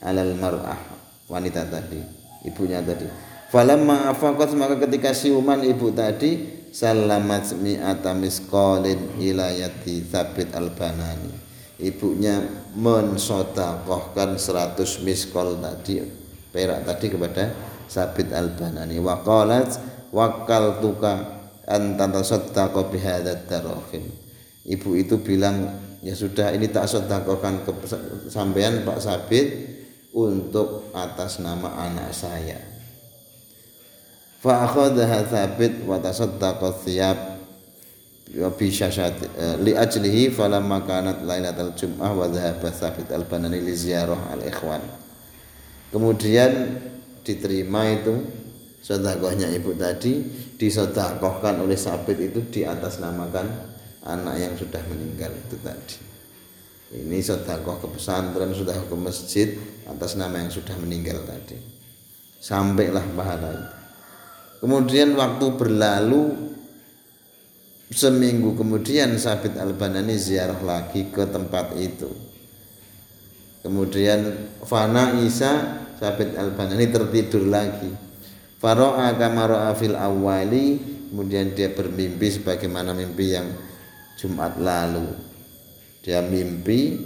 alal 0.05 0.37
mar'ah 0.37 0.77
wanita 1.25 1.65
tadi. 1.65 2.21
ibunya 2.41 2.81
tadi 2.81 3.30
falamma 3.51 4.07
afaqat 4.15 4.55
maka 4.55 4.79
ketika 4.87 5.11
siuman 5.11 5.59
ibu 5.67 5.91
tadi 5.91 6.63
salamat 6.71 7.51
mi'ata 7.59 8.15
misqalin 8.15 9.19
ilayati 9.19 10.07
sabit 10.07 10.55
al-banani. 10.55 11.51
Ibunya 11.81 12.39
mensodakohkan 12.79 14.39
100 14.39 15.03
miskol 15.03 15.59
tadi 15.59 15.99
perak 16.55 16.87
tadi 16.87 17.11
kepada 17.11 17.51
sabit 17.91 18.31
al-banani. 18.31 18.95
Wa 19.03 19.19
qalat 19.19 19.75
wakal 20.15 20.79
tuka 20.79 21.43
antara 21.67 22.23
tasaddaqa 22.23 22.87
bihadat 22.87 23.51
darahim. 23.51 24.07
Ibu 24.61 24.95
itu 24.95 25.19
bilang 25.19 25.67
ya 25.99 26.15
sudah 26.15 26.53
ini 26.55 26.69
tak 26.71 26.87
sedekahkan 26.87 27.65
ke 27.65 27.71
sampean 28.29 28.85
Pak 28.85 29.01
Sabit 29.01 29.47
untuk 30.13 30.93
atas 30.93 31.41
nama 31.41 31.89
anak 31.89 32.13
saya 32.13 32.70
fa 34.41 34.65
akhadha 34.65 35.21
Sabit 35.29 35.85
wa 35.85 36.01
tasaddaqa 36.01 36.73
thiyab. 36.81 37.19
Bi 38.31 38.71
syashati 38.71 39.27
eh, 39.35 39.55
li 39.59 39.75
ajlihi 39.75 40.31
falamma 40.31 40.87
kanat 40.87 41.27
lailatul 41.27 41.75
jum'ah 41.75 42.15
wa 42.15 42.31
dhahaba 42.31 42.71
Sabit 42.71 43.11
al-Banani 43.11 43.59
li 43.59 43.75
ziyarah 43.75 44.31
al-ikhwan. 44.31 44.79
Kemudian 45.91 46.79
diterima 47.27 47.91
itu 47.91 48.23
sedekahnya 48.79 49.51
ibu 49.51 49.75
tadi 49.75 50.23
disedekahkan 50.55 51.59
oleh 51.59 51.75
Sabit 51.75 52.17
itu 52.23 52.39
di 52.47 52.63
atas 52.63 53.03
namakan 53.03 53.51
anak 54.07 54.35
yang 54.39 54.55
sudah 54.55 54.79
meninggal 54.87 55.35
itu 55.35 55.59
tadi. 55.59 55.97
Ini 57.03 57.19
sedekah 57.19 57.83
ke 57.83 57.87
pesantren 57.91 58.55
sudah 58.55 58.79
ke 58.79 58.95
masjid 58.95 59.59
atas 59.83 60.15
nama 60.15 60.39
yang 60.39 60.51
sudah 60.51 60.79
meninggal 60.79 61.19
tadi. 61.27 61.59
Sampailah 62.39 63.03
pahala 63.11 63.49
itu 63.59 63.80
kemudian 64.61 65.17
waktu 65.17 65.45
berlalu 65.57 66.51
seminggu 67.91 68.55
kemudian 68.55 69.19
Sabit 69.19 69.59
Al-Banani 69.59 70.15
ziarah 70.15 70.61
lagi 70.63 71.11
ke 71.11 71.27
tempat 71.27 71.75
itu. 71.75 72.07
Kemudian 73.61 74.49
Fana 74.63 75.21
Isa 75.21 75.83
Sabit 75.99 76.33
Al-Banani 76.33 76.87
tertidur 76.89 77.45
lagi. 77.45 77.91
Faro'a 78.57 79.13
kamaro'a 79.19 79.75
fil 79.75 79.93
awali 79.93 80.79
kemudian 81.11 81.51
dia 81.51 81.75
bermimpi 81.75 82.31
sebagaimana 82.31 82.95
mimpi 82.95 83.35
yang 83.35 83.51
Jumat 84.15 84.57
lalu. 84.57 85.11
Dia 86.01 86.23
mimpi 86.25 86.97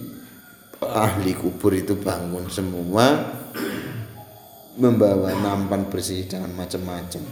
ahli 0.80 1.34
kubur 1.34 1.74
itu 1.74 1.98
bangun 1.98 2.46
semua 2.48 3.36
membawa 4.76 5.32
nampan 5.36 5.88
bersih 5.88 6.28
dengan 6.28 6.52
macam-macam. 6.56 7.24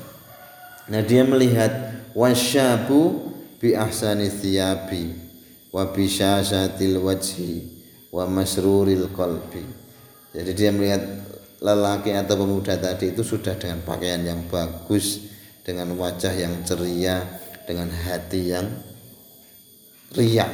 Nah 0.92 1.02
dia 1.04 1.24
melihat 1.24 1.72
wasyabu 2.12 3.32
bi 3.60 3.76
ahsani 3.76 4.28
thiyabi 4.28 5.16
wa 5.72 5.88
bi 5.92 6.08
syasatil 6.08 7.00
wajhi 7.00 7.68
wa 8.12 8.28
masruril 8.28 9.12
qalbi. 9.16 9.64
Jadi 10.34 10.52
dia 10.52 10.70
melihat 10.74 11.04
lelaki 11.64 12.12
atau 12.12 12.36
pemuda 12.36 12.76
tadi 12.76 13.16
itu 13.16 13.24
sudah 13.24 13.56
dengan 13.56 13.80
pakaian 13.88 14.20
yang 14.20 14.44
bagus, 14.52 15.32
dengan 15.64 15.96
wajah 15.96 16.36
yang 16.36 16.60
ceria, 16.68 17.24
dengan 17.64 17.88
hati 17.88 18.52
yang 18.52 18.68
riya 20.14 20.46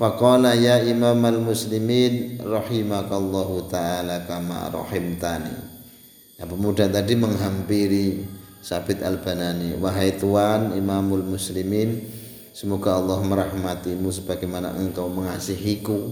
faqala 0.00 0.56
ya 0.56 0.80
imam 0.82 1.20
al 1.20 1.38
muslimin 1.44 2.40
rahimakallahu 2.40 3.68
taala 3.68 4.24
kama 4.24 4.72
rahimtani 4.72 5.67
ya, 6.38 6.46
pemuda 6.46 6.86
tadi 6.86 7.18
menghampiri 7.18 8.22
Sabit 8.62 9.02
al-Banani. 9.02 9.78
Wahai 9.78 10.14
Tuan 10.18 10.74
Imamul 10.78 11.26
Muslimin 11.26 11.98
Semoga 12.54 12.98
Allah 12.98 13.22
merahmatimu 13.22 14.10
Sebagaimana 14.10 14.74
engkau 14.78 15.06
mengasihiku. 15.06 16.10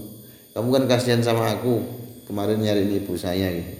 Kamu 0.55 0.67
kan 0.71 0.83
kasihan 0.87 1.19
sama 1.19 1.51
aku. 1.51 1.83
Kemarin 2.23 2.63
nyari 2.63 2.87
ibu 2.87 3.15
saya 3.19 3.51
gitu. 3.51 3.75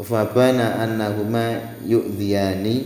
Fabana 0.00 0.84
annahuma 0.84 1.76
yu'dhiyani 1.84 2.76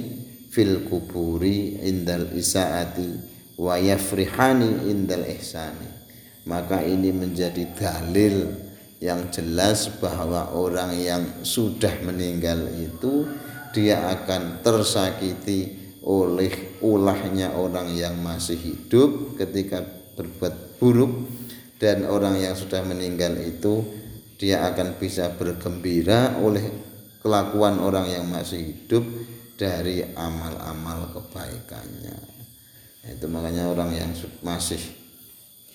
fil 0.51 0.87
kuburi 0.87 1.83
indal 1.83 2.31
isaati 2.35 3.11
wa 3.59 3.79
yafrihani 3.79 4.91
indal 4.91 5.27
ihsani. 5.27 5.87
Maka 6.47 6.83
ini 6.87 7.11
menjadi 7.11 7.75
dalil 7.75 8.66
yang 9.01 9.29
jelas 9.29 9.93
bahwa 10.01 10.57
orang 10.57 10.97
yang 10.97 11.23
sudah 11.45 11.93
meninggal 12.01 12.65
itu 12.73 13.29
dia 13.77 14.09
akan 14.09 14.65
tersakiti 14.65 15.77
oleh 16.07 16.81
ulahnya 16.81 17.53
orang 17.59 17.93
yang 17.93 18.17
masih 18.23 18.57
hidup 18.57 19.37
ketika 19.37 19.85
berbuat 20.17 20.81
buruk. 20.81 21.13
Dan 21.77 22.09
orang 22.09 22.41
yang 22.41 22.57
sudah 22.57 22.81
meninggal 22.89 23.37
itu 23.37 23.85
dia 24.41 24.65
akan 24.65 24.97
bisa 24.97 25.29
bergembira 25.37 26.41
oleh 26.41 26.65
kelakuan 27.21 27.77
orang 27.85 28.09
yang 28.09 28.25
masih 28.33 28.73
hidup 28.73 29.05
dari 29.61 30.01
amal-amal 30.17 31.13
kebaikannya. 31.13 32.17
Itu 33.13 33.29
makanya 33.29 33.69
orang 33.69 33.93
yang 33.93 34.09
masih 34.41 34.81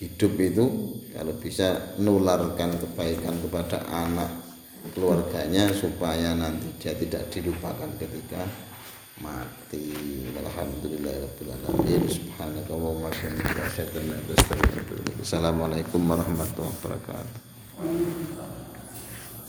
hidup 0.02 0.34
itu 0.42 0.66
kalau 1.14 1.30
bisa 1.38 1.94
nularkan 2.02 2.74
kebaikan 2.74 3.38
kepada 3.38 3.86
anak 3.86 4.26
keluarganya 4.90 5.70
supaya 5.70 6.34
nanti 6.34 6.66
dia 6.82 6.90
tidak 6.98 7.30
dilupakan 7.30 7.86
ketika 8.02 8.42
mati. 9.22 9.94
Wa 10.34 10.42
Assalamualaikum 15.22 16.02
warahmatullahi 16.02 16.74
wabarakatuh 16.82 18.51